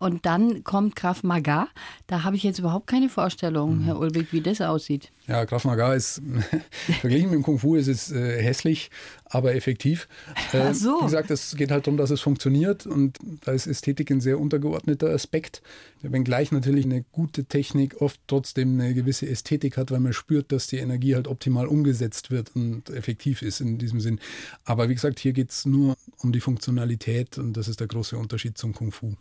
Und 0.00 0.24
dann 0.24 0.64
kommt 0.64 0.96
Graf 0.96 1.22
Maga. 1.22 1.68
Da 2.06 2.24
habe 2.24 2.34
ich 2.34 2.42
jetzt 2.42 2.58
überhaupt 2.58 2.86
keine 2.86 3.10
Vorstellung, 3.10 3.80
mhm. 3.80 3.84
Herr 3.84 3.98
Ulrich, 3.98 4.32
wie 4.32 4.40
das 4.40 4.62
aussieht. 4.62 5.12
Ja, 5.26 5.44
Graf 5.44 5.66
Maga 5.66 5.92
ist, 5.92 6.22
verglichen 7.00 7.28
mit 7.28 7.36
dem 7.36 7.42
Kung 7.42 7.58
Fu, 7.58 7.76
ist 7.76 7.86
es 7.86 8.10
äh, 8.10 8.42
hässlich, 8.42 8.90
aber 9.30 9.54
effektiv. 9.54 10.08
Äh, 10.52 10.70
Ach 10.70 10.74
so. 10.74 11.00
Wie 11.00 11.04
gesagt, 11.04 11.30
es 11.30 11.54
geht 11.54 11.70
halt 11.70 11.86
darum, 11.86 11.96
dass 11.96 12.10
es 12.10 12.20
funktioniert 12.20 12.84
und 12.84 13.18
da 13.44 13.52
ist 13.52 13.68
Ästhetik 13.68 14.10
ein 14.10 14.20
sehr 14.20 14.40
untergeordneter 14.40 15.08
Aspekt. 15.10 15.62
Wenngleich 16.02 16.50
natürlich 16.50 16.86
eine 16.86 17.04
gute 17.12 17.44
Technik 17.44 18.00
oft 18.00 18.20
trotzdem 18.26 18.80
eine 18.80 18.94
gewisse 18.94 19.28
Ästhetik 19.28 19.76
hat, 19.76 19.92
weil 19.92 20.00
man 20.00 20.12
spürt, 20.12 20.50
dass 20.50 20.66
die 20.66 20.78
Energie 20.78 21.14
halt 21.14 21.28
optimal 21.28 21.68
umgesetzt 21.68 22.32
wird 22.32 22.56
und 22.56 22.90
effektiv 22.90 23.42
ist 23.42 23.60
in 23.60 23.78
diesem 23.78 24.00
Sinn. 24.00 24.18
Aber 24.64 24.88
wie 24.88 24.94
gesagt, 24.94 25.20
hier 25.20 25.32
geht 25.32 25.50
es 25.50 25.66
nur 25.66 25.96
um 26.18 26.32
die 26.32 26.40
Funktionalität 26.40 27.38
und 27.38 27.52
das 27.52 27.68
ist 27.68 27.78
der 27.78 27.86
große 27.86 28.18
Unterschied 28.18 28.58
zum 28.58 28.72
Kung 28.72 28.90
Fu. 28.90 29.14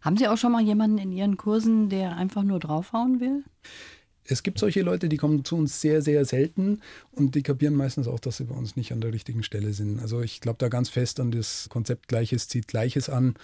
Haben 0.00 0.16
Sie 0.16 0.26
auch 0.26 0.36
schon 0.36 0.52
mal 0.52 0.62
jemanden 0.62 0.98
in 0.98 1.12
Ihren 1.12 1.36
Kursen, 1.36 1.88
der 1.88 2.16
einfach 2.16 2.42
nur 2.42 2.58
draufhauen 2.58 3.20
will? 3.20 3.44
Es 4.24 4.42
gibt 4.42 4.58
solche 4.58 4.82
Leute, 4.82 5.08
die 5.08 5.16
kommen 5.16 5.44
zu 5.44 5.56
uns 5.56 5.80
sehr, 5.80 6.00
sehr 6.02 6.24
selten 6.24 6.80
und 7.12 7.34
die 7.34 7.42
kapieren 7.42 7.74
meistens 7.74 8.06
auch, 8.06 8.20
dass 8.20 8.36
sie 8.36 8.44
bei 8.44 8.54
uns 8.54 8.76
nicht 8.76 8.92
an 8.92 9.00
der 9.00 9.12
richtigen 9.12 9.42
Stelle 9.42 9.72
sind. 9.72 10.00
Also 10.00 10.20
ich 10.20 10.40
glaube 10.40 10.58
da 10.58 10.68
ganz 10.68 10.88
fest 10.88 11.18
an 11.18 11.32
das 11.32 11.68
Konzept 11.68 12.08
Gleiches 12.08 12.48
zieht 12.48 12.68
Gleiches 12.68 13.08
an 13.08 13.34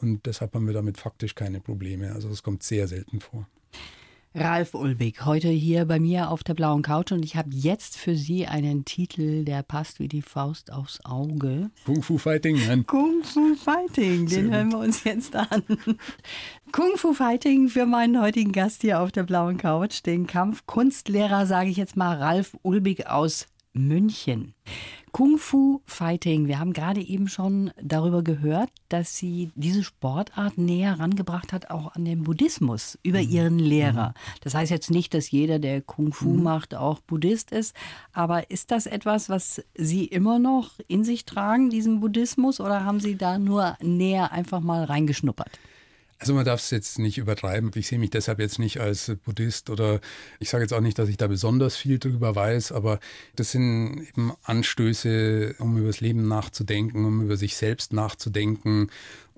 und 0.00 0.26
deshalb 0.26 0.54
haben 0.54 0.66
wir 0.66 0.74
damit 0.74 0.98
faktisch 0.98 1.34
keine 1.34 1.60
Probleme. 1.60 2.12
Also 2.12 2.28
das 2.28 2.42
kommt 2.42 2.62
sehr 2.62 2.88
selten 2.88 3.20
vor. 3.20 3.48
Ralf 4.36 4.74
Ulbig, 4.74 5.24
heute 5.24 5.46
hier 5.46 5.84
bei 5.84 6.00
mir 6.00 6.28
auf 6.28 6.42
der 6.42 6.54
blauen 6.54 6.82
Couch 6.82 7.12
und 7.12 7.24
ich 7.24 7.36
habe 7.36 7.50
jetzt 7.52 7.96
für 7.96 8.16
Sie 8.16 8.48
einen 8.48 8.84
Titel, 8.84 9.44
der 9.44 9.62
passt 9.62 10.00
wie 10.00 10.08
die 10.08 10.22
Faust 10.22 10.72
aufs 10.72 11.04
Auge. 11.04 11.70
Kung 11.86 12.02
Fu 12.02 12.18
Fighting, 12.18 12.58
nein. 12.66 12.84
Kung 12.84 13.22
Fu 13.22 13.54
Fighting, 13.54 14.26
den 14.26 14.52
hören 14.52 14.72
wir 14.72 14.78
uns 14.78 15.04
jetzt 15.04 15.36
an. 15.36 15.62
Kung 16.72 16.96
Fu 16.96 17.12
Fighting 17.12 17.68
für 17.68 17.86
meinen 17.86 18.20
heutigen 18.20 18.50
Gast 18.50 18.82
hier 18.82 19.00
auf 19.00 19.12
der 19.12 19.22
blauen 19.22 19.56
Couch, 19.56 20.04
den 20.04 20.26
Kampfkunstlehrer, 20.26 21.46
sage 21.46 21.70
ich 21.70 21.76
jetzt 21.76 21.96
mal, 21.96 22.16
Ralf 22.16 22.56
Ulbig 22.62 23.06
aus 23.06 23.46
München. 23.74 24.54
Kung 25.12 25.38
Fu 25.38 25.80
Fighting. 25.84 26.48
Wir 26.48 26.58
haben 26.58 26.72
gerade 26.72 27.00
eben 27.00 27.28
schon 27.28 27.70
darüber 27.80 28.22
gehört, 28.22 28.70
dass 28.88 29.16
sie 29.16 29.50
diese 29.54 29.84
Sportart 29.84 30.58
näher 30.58 30.98
rangebracht 30.98 31.52
hat, 31.52 31.70
auch 31.70 31.94
an 31.94 32.04
den 32.04 32.24
Buddhismus 32.24 32.98
über 33.02 33.22
mhm. 33.22 33.30
ihren 33.30 33.58
Lehrer. 33.58 34.08
Mhm. 34.08 34.40
Das 34.40 34.54
heißt 34.54 34.72
jetzt 34.72 34.90
nicht, 34.90 35.14
dass 35.14 35.30
jeder, 35.30 35.58
der 35.58 35.82
Kung 35.82 36.12
Fu 36.12 36.30
mhm. 36.30 36.42
macht, 36.42 36.74
auch 36.74 37.00
Buddhist 37.00 37.52
ist. 37.52 37.76
Aber 38.12 38.50
ist 38.50 38.70
das 38.70 38.86
etwas, 38.86 39.28
was 39.28 39.62
Sie 39.76 40.04
immer 40.04 40.38
noch 40.38 40.70
in 40.88 41.04
sich 41.04 41.24
tragen, 41.24 41.70
diesen 41.70 42.00
Buddhismus, 42.00 42.60
oder 42.60 42.84
haben 42.84 42.98
Sie 42.98 43.16
da 43.16 43.38
nur 43.38 43.76
näher 43.80 44.32
einfach 44.32 44.60
mal 44.60 44.84
reingeschnuppert? 44.84 45.60
Also 46.24 46.32
man 46.32 46.46
darf 46.46 46.60
es 46.60 46.70
jetzt 46.70 46.98
nicht 46.98 47.18
übertreiben. 47.18 47.70
Ich 47.74 47.86
sehe 47.86 47.98
mich 47.98 48.08
deshalb 48.08 48.38
jetzt 48.38 48.58
nicht 48.58 48.80
als 48.80 49.12
Buddhist 49.26 49.68
oder 49.68 50.00
ich 50.40 50.48
sage 50.48 50.64
jetzt 50.64 50.72
auch 50.72 50.80
nicht, 50.80 50.98
dass 50.98 51.10
ich 51.10 51.18
da 51.18 51.26
besonders 51.26 51.76
viel 51.76 51.98
drüber 51.98 52.34
weiß, 52.34 52.72
aber 52.72 52.98
das 53.36 53.50
sind 53.50 54.06
eben 54.08 54.32
Anstöße, 54.42 55.54
um 55.58 55.76
über 55.76 55.88
das 55.88 56.00
Leben 56.00 56.26
nachzudenken, 56.26 57.04
um 57.04 57.20
über 57.20 57.36
sich 57.36 57.56
selbst 57.56 57.92
nachzudenken 57.92 58.88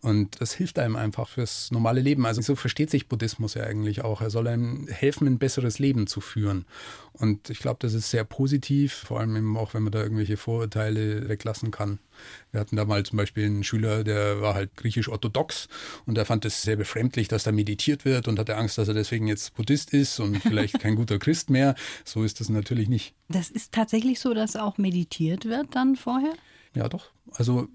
und 0.07 0.41
das 0.41 0.53
hilft 0.53 0.79
einem 0.79 0.95
einfach 0.95 1.29
fürs 1.29 1.73
normale 1.73 2.01
Leben. 2.01 2.27
Also 2.27 2.41
so 2.41 2.55
versteht 2.55 2.91
sich 2.91 3.09
Buddhismus 3.09 3.55
ja 3.55 3.65
eigentlich 3.65 4.05
auch. 4.05 4.21
Er 4.21 4.31
soll 4.31 4.47
einem 4.47 4.87
helfen, 4.87 5.27
ein 5.27 5.41
besseres 5.41 5.81
Leben 5.81 6.07
zu 6.07 6.21
führen. 6.21 6.65
Und 7.13 7.51
ich 7.51 7.59
glaube, 7.59 7.79
das 7.81 7.93
ist 7.93 8.13
sehr 8.13 8.23
positiv, 8.23 8.93
vor 8.93 9.19
allem 9.19 9.35
eben 9.35 9.57
auch, 9.57 9.75
wenn 9.75 9.83
man 9.83 9.91
da 9.91 10.01
irgendwelche 10.01 10.37
Vorurteile 10.37 11.29
weglassen 11.29 11.73
kann. 11.73 11.99
Wir 12.53 12.61
hatten 12.61 12.77
da 12.77 12.85
mal 12.85 13.05
zum 13.05 13.17
Beispiel 13.17 13.47
einen 13.47 13.65
Schüler, 13.65 14.05
der 14.05 14.41
war 14.41 14.55
halt 14.55 14.77
griechisch-orthodox 14.77 15.67
und 16.07 16.15
der 16.17 16.25
fand 16.25 16.45
es 16.45 16.63
sehr 16.63 16.77
befremdlich, 16.77 17.27
dass 17.27 17.43
da 17.43 17.51
meditiert 17.51 18.05
wird 18.05 18.29
und 18.29 18.39
hatte 18.39 18.57
Angst, 18.57 18.79
dass 18.79 18.87
er 18.87 18.95
deswegen 18.95 19.27
jetzt 19.27 19.57
Buddhist 19.57 19.93
ist 19.93 20.21
und 20.21 20.37
vielleicht 20.41 20.79
kein 20.79 20.95
guter 20.95 21.19
Christ 21.19 21.51
mehr. 21.51 21.75
So 22.05 22.23
ist 22.23 22.39
das 22.39 22.49
natürlich 22.49 22.89
nicht. 22.89 23.13
Das 23.29 23.51
ist 23.51 23.73
tatsächlich 23.73 24.21
so, 24.21 24.35
dass 24.35 24.55
auch 24.55 24.79
meditiert 24.79 25.47
wird 25.47 25.75
dann 25.75 25.97
vorher? 25.97 26.35
Ja 26.77 26.89
doch. 26.89 27.11
Also 27.33 27.69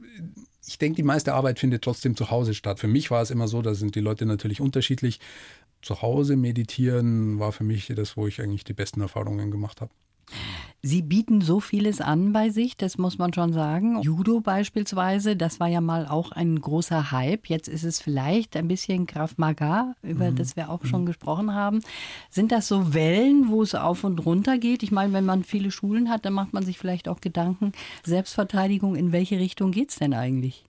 ich 0.65 0.77
denke, 0.77 0.95
die 0.95 1.03
meiste 1.03 1.33
Arbeit 1.33 1.59
findet 1.59 1.83
trotzdem 1.83 2.15
zu 2.15 2.29
Hause 2.29 2.53
statt. 2.53 2.79
Für 2.79 2.87
mich 2.87 3.11
war 3.11 3.21
es 3.21 3.31
immer 3.31 3.47
so, 3.47 3.61
da 3.61 3.73
sind 3.73 3.95
die 3.95 3.99
Leute 3.99 4.25
natürlich 4.25 4.61
unterschiedlich. 4.61 5.19
Zu 5.81 6.01
Hause 6.01 6.37
meditieren 6.37 7.39
war 7.39 7.51
für 7.51 7.63
mich 7.63 7.87
das, 7.87 8.15
wo 8.15 8.27
ich 8.27 8.41
eigentlich 8.41 8.63
die 8.63 8.73
besten 8.73 9.01
Erfahrungen 9.01 9.49
gemacht 9.49 9.81
habe. 9.81 9.91
Sie 10.83 11.03
bieten 11.03 11.41
so 11.41 11.59
vieles 11.59 12.01
an 12.01 12.33
bei 12.33 12.49
sich, 12.49 12.75
das 12.75 12.97
muss 12.97 13.19
man 13.19 13.33
schon 13.33 13.53
sagen. 13.53 14.01
Judo 14.01 14.39
beispielsweise, 14.39 15.35
das 15.35 15.59
war 15.59 15.67
ja 15.67 15.79
mal 15.79 16.07
auch 16.07 16.31
ein 16.31 16.59
großer 16.59 17.11
Hype. 17.11 17.47
Jetzt 17.47 17.67
ist 17.67 17.83
es 17.83 18.01
vielleicht 18.01 18.57
ein 18.57 18.67
bisschen 18.67 19.05
Krav 19.05 19.37
Maga, 19.37 19.93
über 20.01 20.31
mhm. 20.31 20.35
das 20.35 20.55
wir 20.55 20.71
auch 20.71 20.83
schon 20.85 21.01
mhm. 21.01 21.05
gesprochen 21.05 21.53
haben. 21.53 21.81
Sind 22.31 22.51
das 22.51 22.67
so 22.67 22.95
Wellen, 22.95 23.49
wo 23.49 23.61
es 23.61 23.75
auf 23.75 24.03
und 24.03 24.25
runter 24.25 24.57
geht? 24.57 24.81
Ich 24.81 24.91
meine, 24.91 25.13
wenn 25.13 25.25
man 25.25 25.43
viele 25.43 25.69
Schulen 25.69 26.09
hat, 26.09 26.25
dann 26.25 26.33
macht 26.33 26.53
man 26.53 26.63
sich 26.63 26.79
vielleicht 26.79 27.07
auch 27.07 27.21
Gedanken, 27.21 27.73
Selbstverteidigung, 28.03 28.95
in 28.95 29.11
welche 29.11 29.37
Richtung 29.37 29.71
geht 29.71 29.91
es 29.91 29.97
denn 29.97 30.15
eigentlich? 30.15 30.65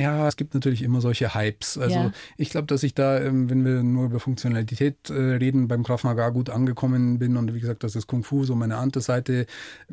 Ja, 0.00 0.26
es 0.26 0.36
gibt 0.36 0.54
natürlich 0.54 0.82
immer 0.82 1.02
solche 1.02 1.34
Hypes. 1.34 1.76
Also 1.76 1.94
ja. 1.94 2.12
ich 2.38 2.48
glaube, 2.48 2.66
dass 2.66 2.82
ich 2.82 2.94
da, 2.94 3.20
ähm, 3.20 3.50
wenn 3.50 3.64
wir 3.64 3.82
nur 3.82 4.06
über 4.06 4.18
Funktionalität 4.18 5.10
äh, 5.10 5.12
reden, 5.12 5.68
beim 5.68 5.82
Krav 5.82 6.04
Maga 6.04 6.30
gut 6.30 6.48
angekommen 6.48 7.18
bin 7.18 7.36
und 7.36 7.52
wie 7.54 7.60
gesagt, 7.60 7.84
dass 7.84 7.92
das 7.92 8.06
Kung 8.06 8.24
Fu 8.24 8.44
so 8.44 8.54
meine 8.54 8.78
andere 8.78 9.02
Seite 9.02 9.46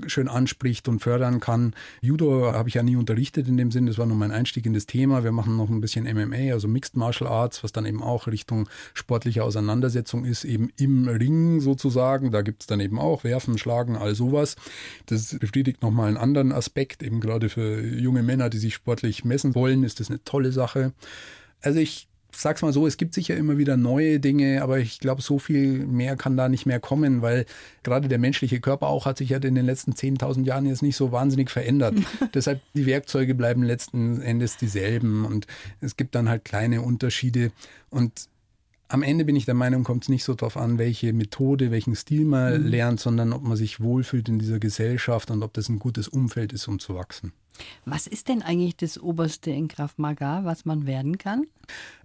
schön 0.06 0.30
anspricht 0.30 0.88
und 0.88 1.00
fördern 1.00 1.42
kann. 1.42 1.76
Judo 2.02 2.54
habe 2.54 2.70
ich 2.70 2.76
ja 2.76 2.84
nie 2.84 2.96
unterrichtet 2.96 3.50
in 3.50 3.58
dem 3.58 3.72
Sinn, 3.72 3.86
das 3.86 3.98
war 3.98 4.06
nur 4.06 4.16
mein 4.16 4.32
Einstieg 4.32 4.66
in 4.66 4.74
das 4.74 4.86
Thema. 4.86 5.26
Wir 5.26 5.34
machen 5.34 5.58
noch 5.58 5.70
ein 5.70 5.82
bisschen 5.82 6.06
MMA, 6.06 6.54
also 6.54 6.70
Mixed 6.70 6.96
Martial 6.96 7.30
Arts, 7.30 7.64
was 7.64 7.74
dann 7.74 7.86
eben 7.86 8.02
auch 8.02 8.28
Richtung 8.28 8.70
sportliche 8.94 9.44
Auseinandersetzung 9.44 10.24
ist, 10.24 10.46
eben 10.46 10.70
im 10.78 11.10
Ring 11.10 11.60
sozusagen. 11.60 12.32
Da 12.32 12.44
gibt 12.44 12.64
es 12.64 12.68
dann 12.68 12.80
eben 12.80 12.98
auch 12.98 13.26
Werfen, 13.26 13.58
Schlagen, 13.58 13.98
all 13.98 14.16
sowas. 14.16 14.56
Das 15.08 15.38
befriedigt 15.38 15.82
nochmal 15.82 16.08
einen 16.08 16.18
anderen 16.18 16.54
Aspekt, 16.54 17.04
eben 17.04 17.20
gerade 17.20 17.50
für 17.50 17.82
junge 17.82 18.24
Männer, 18.24 18.50
die 18.50 18.58
sich 18.58 18.74
sportlich 18.74 19.26
messen 19.26 19.54
wollen 19.54 19.84
ist 19.84 19.97
das 20.00 20.10
eine 20.10 20.24
tolle 20.24 20.52
Sache. 20.52 20.94
Also 21.62 21.80
ich 21.80 22.08
sag's 22.32 22.62
mal 22.62 22.74
so, 22.74 22.86
es 22.86 22.98
gibt 22.98 23.14
sicher 23.14 23.36
immer 23.36 23.58
wieder 23.58 23.78
neue 23.78 24.20
Dinge, 24.20 24.62
aber 24.62 24.80
ich 24.80 25.00
glaube, 25.00 25.22
so 25.22 25.40
viel 25.40 25.86
mehr 25.86 26.16
kann 26.16 26.38
da 26.38 26.50
nicht 26.50 26.66
mehr 26.66 26.80
kommen, 26.80 27.22
weil 27.22 27.46
gerade 27.84 28.08
der 28.08 28.20
menschliche 28.20 28.60
Körper 28.60 28.88
auch 28.88 29.06
hat 29.06 29.18
sich 29.18 29.30
ja 29.30 29.38
in 29.38 29.56
den 29.56 29.66
letzten 29.66 29.94
10.000 29.94 30.46
Jahren 30.46 30.66
jetzt 30.66 30.84
nicht 30.84 30.96
so 30.96 31.12
wahnsinnig 31.12 31.50
verändert. 31.50 31.96
Deshalb 32.34 32.62
die 32.74 32.86
Werkzeuge 32.86 33.34
bleiben 33.34 33.64
letzten 33.64 34.22
Endes 34.22 34.58
dieselben 34.58 35.26
und 35.26 35.48
es 35.82 35.98
gibt 35.98 36.16
dann 36.16 36.30
halt 36.30 36.46
kleine 36.46 36.82
Unterschiede 36.82 37.52
und 37.90 38.28
am 38.90 39.04
Ende 39.04 39.26
bin 39.26 39.36
ich 39.36 39.46
der 39.46 39.54
Meinung, 39.54 39.84
kommt 39.84 40.04
es 40.04 40.10
nicht 40.10 40.24
so 40.24 40.34
darauf 40.34 40.58
an, 40.58 40.78
welche 40.78 41.14
Methode, 41.14 41.72
welchen 41.72 41.96
Stil 41.96 42.26
man 42.26 42.62
mhm. 42.62 42.68
lernt, 42.68 43.00
sondern 43.00 43.34
ob 43.34 43.44
man 43.44 43.58
sich 43.58 43.80
wohlfühlt 43.80 44.30
in 44.30 44.40
dieser 44.40 44.60
Gesellschaft 44.60 45.30
und 45.32 45.44
ob 45.44 45.54
das 45.54 45.70
ein 45.70 45.80
gutes 45.80 46.08
Umfeld 46.08 46.54
ist, 46.54 46.68
um 46.68 46.80
zu 46.80 46.96
wachsen. 46.96 47.34
Was 47.86 48.06
ist 48.06 48.28
denn 48.28 48.44
eigentlich 48.44 48.78
das 48.78 49.02
Oberste 49.02 49.50
in 49.52 49.68
Kraft 49.68 49.98
Maga, 49.98 50.46
was 50.46 50.66
man 50.66 50.86
werden 50.86 51.18
kann? 51.18 51.48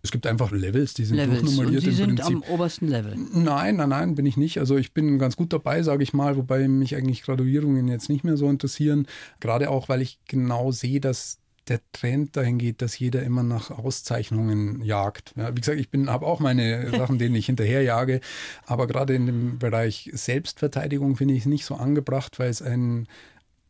Es 0.03 0.11
gibt 0.11 0.27
einfach 0.27 0.51
Levels, 0.51 0.95
die 0.95 1.05
sind 1.05 1.16
Levels. 1.16 1.42
durchnummeriert. 1.42 1.85
Und 1.85 1.90
Sie 1.90 1.97
sind 1.97 2.16
Prinzip. 2.16 2.37
am 2.37 2.42
obersten 2.55 2.88
Level? 2.88 3.16
Nein, 3.35 3.77
nein, 3.77 3.88
nein, 3.90 4.14
bin 4.14 4.27
ich 4.27 4.37
nicht. 4.37 4.59
Also 4.59 4.77
ich 4.77 4.95
bin 4.95 5.18
ganz 5.18 5.37
gut 5.37 5.53
dabei, 5.53 5.83
sage 5.83 6.03
ich 6.03 6.14
mal, 6.14 6.37
wobei 6.37 6.66
mich 6.68 6.97
eigentlich 6.97 7.23
Graduierungen 7.23 7.88
jetzt 7.88 8.09
nicht 8.09 8.25
mehr 8.25 8.37
so 8.37 8.49
interessieren. 8.49 9.07
Gerade 9.40 9.71
auch, 9.71 9.88
weil 9.88 10.01
ich 10.01 10.18
genau 10.27 10.73
sehe, 10.73 11.01
dass 11.01 11.38
der 11.68 11.81
Trend 11.92 12.37
dahin 12.37 12.59
geht, 12.59 12.83
dass 12.83 12.98
jeder 12.98 13.22
immer 13.22 13.42
nach 13.42 13.70
Auszeichnungen 13.70 14.83
jagt. 14.83 15.33
Ja, 15.37 15.55
wie 15.57 15.61
gesagt, 15.61 15.79
ich 15.79 15.88
habe 16.09 16.27
auch 16.27 16.40
meine 16.40 16.90
Sachen, 16.96 17.18
denen 17.18 17.35
ich 17.35 17.46
hinterherjage, 17.46 18.20
aber 18.66 18.87
gerade 18.87 19.14
in 19.14 19.27
dem 19.27 19.59
Bereich 19.59 20.11
Selbstverteidigung 20.12 21.16
finde 21.16 21.35
ich 21.35 21.40
es 21.40 21.46
nicht 21.46 21.64
so 21.64 21.77
angebracht, 21.77 22.38
weil 22.38 22.51
es 22.51 22.62
einen 22.62 23.07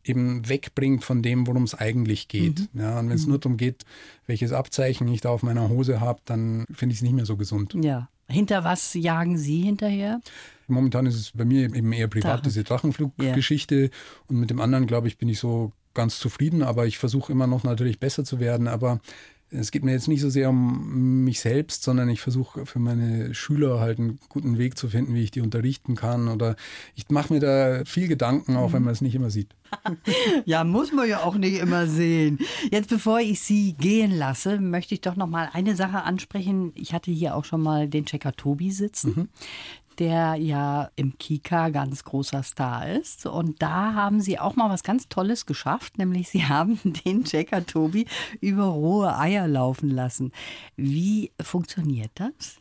eben 0.03 0.47
wegbringt 0.49 1.03
von 1.03 1.21
dem, 1.21 1.47
worum 1.47 1.63
es 1.63 1.75
eigentlich 1.75 2.27
geht. 2.27 2.73
Mhm. 2.73 2.81
Ja, 2.81 2.99
und 2.99 3.09
wenn 3.09 3.15
es 3.15 3.23
mhm. 3.23 3.29
nur 3.29 3.39
darum 3.39 3.57
geht, 3.57 3.85
welches 4.27 4.51
Abzeichen 4.51 5.07
ich 5.07 5.21
da 5.21 5.29
auf 5.29 5.43
meiner 5.43 5.69
Hose 5.69 6.01
habe, 6.01 6.19
dann 6.25 6.65
finde 6.73 6.93
ich 6.93 6.99
es 6.99 7.03
nicht 7.03 7.15
mehr 7.15 7.25
so 7.25 7.37
gesund. 7.37 7.73
Ja. 7.81 8.09
Hinter 8.27 8.63
was 8.63 8.93
jagen 8.93 9.37
Sie 9.37 9.61
hinterher? 9.61 10.21
Momentan 10.67 11.05
ist 11.05 11.15
es 11.15 11.31
bei 11.31 11.45
mir 11.45 11.63
eben 11.75 11.91
eher 11.91 12.07
privat, 12.07 12.31
Drachen. 12.31 12.43
diese 12.43 12.63
Drachenfluggeschichte. 12.63 13.83
Ja. 13.83 13.89
Und 14.27 14.37
mit 14.37 14.49
dem 14.49 14.61
anderen, 14.61 14.87
glaube 14.87 15.07
ich, 15.07 15.17
bin 15.17 15.27
ich 15.27 15.39
so 15.39 15.73
ganz 15.93 16.19
zufrieden, 16.19 16.63
aber 16.63 16.85
ich 16.85 16.97
versuche 16.97 17.31
immer 17.31 17.47
noch 17.47 17.63
natürlich 17.63 17.99
besser 17.99 18.23
zu 18.23 18.39
werden. 18.39 18.67
Aber 18.67 18.99
es 19.55 19.71
geht 19.71 19.83
mir 19.83 19.91
jetzt 19.91 20.07
nicht 20.07 20.21
so 20.21 20.29
sehr 20.29 20.49
um 20.49 21.23
mich 21.23 21.39
selbst, 21.39 21.83
sondern 21.83 22.09
ich 22.09 22.21
versuche 22.21 22.65
für 22.65 22.79
meine 22.79 23.33
Schüler 23.35 23.79
halt 23.79 23.99
einen 23.99 24.19
guten 24.29 24.57
Weg 24.57 24.77
zu 24.77 24.87
finden, 24.87 25.13
wie 25.13 25.23
ich 25.23 25.31
die 25.31 25.41
unterrichten 25.41 25.95
kann. 25.95 26.27
Oder 26.27 26.55
ich 26.95 27.09
mache 27.09 27.33
mir 27.33 27.39
da 27.39 27.85
viel 27.85 28.07
Gedanken, 28.07 28.55
auch 28.55 28.73
wenn 28.73 28.83
man 28.83 28.93
es 28.93 29.01
nicht 29.01 29.15
immer 29.15 29.29
sieht. 29.29 29.49
ja, 30.45 30.63
muss 30.63 30.91
man 30.91 31.07
ja 31.07 31.23
auch 31.23 31.35
nicht 31.35 31.59
immer 31.59 31.87
sehen. 31.87 32.39
Jetzt, 32.71 32.89
bevor 32.89 33.19
ich 33.19 33.41
Sie 33.41 33.73
gehen 33.73 34.11
lasse, 34.11 34.59
möchte 34.59 34.95
ich 34.95 35.01
doch 35.01 35.15
noch 35.15 35.27
mal 35.27 35.49
eine 35.53 35.75
Sache 35.75 36.03
ansprechen. 36.03 36.71
Ich 36.75 36.93
hatte 36.93 37.11
hier 37.11 37.35
auch 37.35 37.45
schon 37.45 37.61
mal 37.61 37.87
den 37.87 38.05
Checker 38.05 38.33
Tobi 38.33 38.71
sitzen. 38.71 39.13
Mhm 39.15 39.29
der 39.99 40.35
ja 40.35 40.89
im 40.95 41.17
Kika 41.17 41.69
ganz 41.69 42.03
großer 42.03 42.43
Star 42.43 42.89
ist. 42.89 43.25
Und 43.25 43.61
da 43.61 43.93
haben 43.93 44.21
sie 44.21 44.39
auch 44.39 44.55
mal 44.55 44.69
was 44.69 44.83
ganz 44.83 45.07
Tolles 45.09 45.45
geschafft, 45.45 45.97
nämlich 45.97 46.29
sie 46.29 46.45
haben 46.47 46.79
den 47.05 47.23
Checker 47.23 47.65
Tobi 47.65 48.05
über 48.41 48.65
rohe 48.65 49.17
Eier 49.17 49.47
laufen 49.47 49.89
lassen. 49.89 50.31
Wie 50.75 51.31
funktioniert 51.41 52.11
das? 52.15 52.59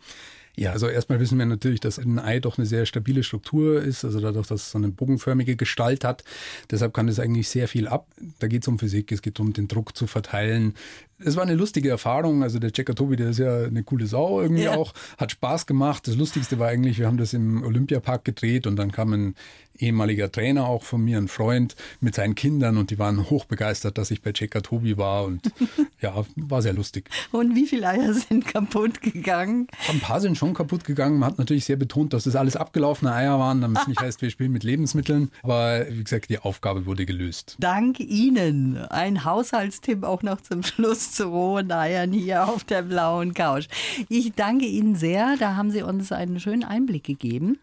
Ja, 0.55 0.73
also 0.73 0.87
erstmal 0.89 1.19
wissen 1.19 1.39
wir 1.39 1.47
natürlich, 1.47 1.81
dass 1.81 1.99
ein 1.99 2.19
Ei 2.19 2.39
doch 2.39 2.59
eine 2.59 2.67
sehr 2.67 2.85
stabile 2.85 3.23
Struktur 3.23 3.81
ist, 3.83 4.05
also 4.05 4.21
dadurch, 4.21 4.49
dass 4.49 4.65
es 4.65 4.71
so 4.73 4.79
eine 4.79 4.91
bogenförmige 4.91 5.57
Gestalt 5.57 6.05
hat. 6.05 6.25
Deshalb 6.71 6.93
kann 6.93 7.09
es 7.09 7.19
eigentlich 7.19 7.49
sehr 7.49 7.69
viel 7.69 7.89
ab. 7.89 8.07
Da 8.39 8.49
geht 8.49 8.63
es 8.63 8.69
um 8.69 8.79
Physik, 8.79 9.13
es 9.13 9.23
geht 9.23 9.41
um 9.41 9.55
den 9.55 9.67
Druck 9.67 9.97
zu 9.97 10.07
verteilen. 10.07 10.75
Es 11.25 11.37
war 11.37 11.43
eine 11.43 11.55
lustige 11.55 11.89
Erfahrung. 11.89 12.43
Also 12.43 12.59
der 12.59 12.73
Checker 12.73 12.95
Tobi, 12.95 13.17
der 13.17 13.31
ist 13.31 13.39
ja 13.39 13.65
eine 13.65 13.83
coole 13.83 14.07
Sau 14.07 14.41
irgendwie 14.41 14.65
ja. 14.65 14.77
auch, 14.77 14.93
hat 15.19 15.33
Spaß 15.33 15.67
gemacht. 15.67 16.07
Das 16.07 16.17
Lustigste 16.17 16.59
war 16.59 16.69
eigentlich, 16.69 16.99
wir 16.99 17.07
haben 17.07 17.19
das 17.19 17.33
im 17.33 17.63
Olympiapark 17.63 18.25
gedreht 18.25 18.67
und 18.67 18.77
dann 18.77 18.93
kam 18.93 19.13
ein 19.13 19.35
ehemaliger 19.79 20.31
Trainer 20.31 20.67
auch 20.67 20.83
von 20.83 21.05
mir, 21.05 21.19
ein 21.19 21.29
Freund 21.29 21.75
mit 22.01 22.15
seinen 22.15 22.35
Kindern 22.35 22.77
und 22.77 22.91
die 22.91 22.99
waren 22.99 23.29
hochbegeistert, 23.31 23.99
dass 23.99 24.11
ich 24.11 24.23
bei 24.23 24.33
Checker 24.33 24.63
Tobi 24.63 24.97
war 24.97 25.25
und 25.25 25.51
ja, 26.01 26.25
war 26.37 26.63
sehr 26.63 26.73
lustig. 26.73 27.11
Und 27.33 27.55
wie 27.55 27.67
viele 27.67 27.89
Eier 27.89 28.15
sind 28.15 28.47
kaputt 28.47 29.01
gegangen? 29.01 29.69
Ein 29.89 30.01
paar 30.01 30.21
sind 30.21 30.37
schon 30.37 30.55
kaputt 30.55 30.85
gegangen. 30.85 31.19
Man 31.19 31.31
hat 31.31 31.39
natürlich 31.39 31.65
sehr 31.65 31.77
betont, 31.77 32.13
dass 32.13 32.25
das 32.25 32.37
alles 32.37 32.57
abgelaufene 32.57 33.13
Eier 33.13 33.39
waren, 33.39 33.61
damit 33.61 33.83
es 33.83 33.87
nicht 33.87 34.01
heißt, 34.01 34.23
wir 34.23 34.31
spielen 34.31 34.53
mit 34.53 34.63
Lebensmitteln. 34.63 35.31
Aber 35.43 35.87
wie 35.89 36.05
gesagt, 36.05 36.31
die 36.31 36.39
Aufgabe 36.39 36.87
wurde 36.87 37.07
gelöst. 37.07 37.57
Dank 37.59 38.01
Ihnen. 38.01 38.77
Ein 38.77 39.25
Haushaltstipp 39.25 40.05
auch 40.05 40.23
noch 40.23 40.41
zum 40.41 40.63
Schluss 40.63 41.12
zu 41.13 41.29
rohen 41.29 41.71
Eiern 41.71 42.13
hier 42.13 42.49
auf 42.49 42.65
der 42.65 42.83
blauen 42.83 43.35
Couch. 43.35 43.69
Ich 44.09 44.33
danke 44.33 44.65
Ihnen 44.65 44.97
sehr. 44.97 45.37
Da 45.39 45.57
haben 45.57 45.71
Sie 45.71 45.83
uns 45.83 46.13
einen 46.13 46.41
schönen 46.41 46.65
Einblick 46.65 47.05
gegeben 47.05 47.59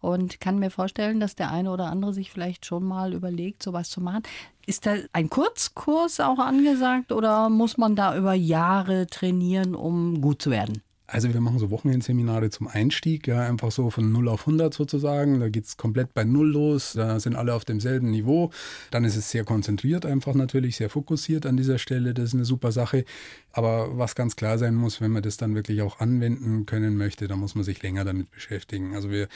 und 0.00 0.40
kann 0.40 0.58
mir 0.58 0.70
vorstellen, 0.70 1.20
dass 1.20 1.34
der 1.34 1.50
eine 1.50 1.70
oder 1.70 1.86
andere 1.86 2.12
sich 2.12 2.30
vielleicht 2.30 2.66
schon 2.66 2.84
mal 2.84 3.12
überlegt, 3.12 3.62
sowas 3.62 3.90
zu 3.90 4.00
machen. 4.00 4.22
Ist 4.66 4.86
da 4.86 4.94
ein 5.12 5.30
Kurzkurs 5.30 6.20
auch 6.20 6.38
angesagt 6.38 7.12
oder 7.12 7.48
muss 7.48 7.78
man 7.78 7.96
da 7.96 8.16
über 8.16 8.34
Jahre 8.34 9.06
trainieren, 9.06 9.74
um 9.74 10.20
gut 10.20 10.42
zu 10.42 10.50
werden? 10.50 10.82
Also 11.12 11.32
wir 11.34 11.42
machen 11.42 11.58
so 11.58 11.70
Wochenendseminare 11.70 12.48
zum 12.48 12.68
Einstieg, 12.68 13.26
ja, 13.26 13.42
einfach 13.42 13.70
so 13.70 13.90
von 13.90 14.10
0 14.12 14.28
auf 14.28 14.46
100 14.46 14.72
sozusagen. 14.72 15.40
Da 15.40 15.50
geht 15.50 15.66
es 15.66 15.76
komplett 15.76 16.14
bei 16.14 16.24
Null 16.24 16.50
los, 16.50 16.94
da 16.94 17.20
sind 17.20 17.36
alle 17.36 17.52
auf 17.52 17.66
demselben 17.66 18.10
Niveau. 18.10 18.50
Dann 18.90 19.04
ist 19.04 19.16
es 19.16 19.30
sehr 19.30 19.44
konzentriert 19.44 20.06
einfach 20.06 20.34
natürlich, 20.34 20.76
sehr 20.76 20.88
fokussiert 20.88 21.44
an 21.44 21.58
dieser 21.58 21.78
Stelle, 21.78 22.14
das 22.14 22.26
ist 22.26 22.34
eine 22.34 22.46
super 22.46 22.72
Sache. 22.72 23.04
Aber 23.52 23.98
was 23.98 24.14
ganz 24.14 24.36
klar 24.36 24.56
sein 24.56 24.74
muss, 24.74 25.02
wenn 25.02 25.10
man 25.10 25.22
das 25.22 25.36
dann 25.36 25.54
wirklich 25.54 25.82
auch 25.82 26.00
anwenden 26.00 26.64
können 26.64 26.96
möchte, 26.96 27.28
dann 27.28 27.40
muss 27.40 27.54
man 27.54 27.64
sich 27.64 27.82
länger 27.82 28.06
damit 28.06 28.30
beschäftigen. 28.30 28.94
Also 28.94 29.10
wir 29.10 29.28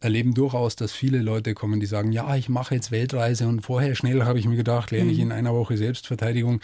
erleben 0.00 0.34
durchaus, 0.34 0.76
dass 0.76 0.92
viele 0.92 1.18
Leute 1.18 1.54
kommen, 1.54 1.80
die 1.80 1.86
sagen, 1.86 2.12
ja, 2.12 2.36
ich 2.36 2.48
mache 2.48 2.74
jetzt 2.74 2.90
Weltreise 2.90 3.48
und 3.48 3.62
vorher 3.62 3.94
schnell 3.94 4.24
habe 4.24 4.38
ich 4.38 4.46
mir 4.46 4.56
gedacht, 4.56 4.90
lerne 4.90 5.10
ich 5.10 5.18
mhm. 5.18 5.24
in 5.24 5.32
einer 5.32 5.54
Woche 5.54 5.76
Selbstverteidigung. 5.76 6.60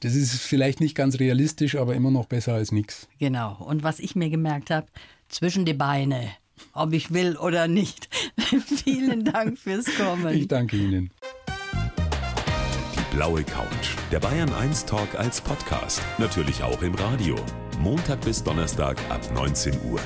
Das 0.00 0.14
ist 0.14 0.40
vielleicht 0.40 0.80
nicht 0.80 0.94
ganz 0.94 1.18
realistisch, 1.18 1.76
aber 1.76 1.94
immer 1.94 2.10
noch 2.10 2.26
besser 2.26 2.54
als 2.54 2.72
nichts. 2.72 3.08
Genau. 3.18 3.56
Und 3.60 3.82
was 3.82 3.98
ich 3.98 4.16
mir 4.16 4.30
gemerkt 4.30 4.70
habe, 4.70 4.86
zwischen 5.28 5.64
die 5.64 5.74
Beine, 5.74 6.30
ob 6.72 6.92
ich 6.92 7.12
will 7.12 7.36
oder 7.36 7.68
nicht. 7.68 8.08
Vielen 8.84 9.24
Dank 9.24 9.58
fürs 9.58 9.86
Kommen. 9.96 10.34
Ich 10.34 10.48
danke 10.48 10.76
Ihnen. 10.76 11.10
Die 12.94 13.16
blaue 13.16 13.44
Couch. 13.44 13.96
Der 14.10 14.20
Bayern 14.20 14.52
1 14.52 14.86
Talk 14.86 15.14
als 15.14 15.40
Podcast. 15.40 16.00
Natürlich 16.18 16.62
auch 16.62 16.82
im 16.82 16.94
Radio. 16.94 17.36
Montag 17.80 18.22
bis 18.22 18.42
Donnerstag 18.42 18.98
ab 19.10 19.20
19 19.34 19.74
Uhr. 19.90 20.00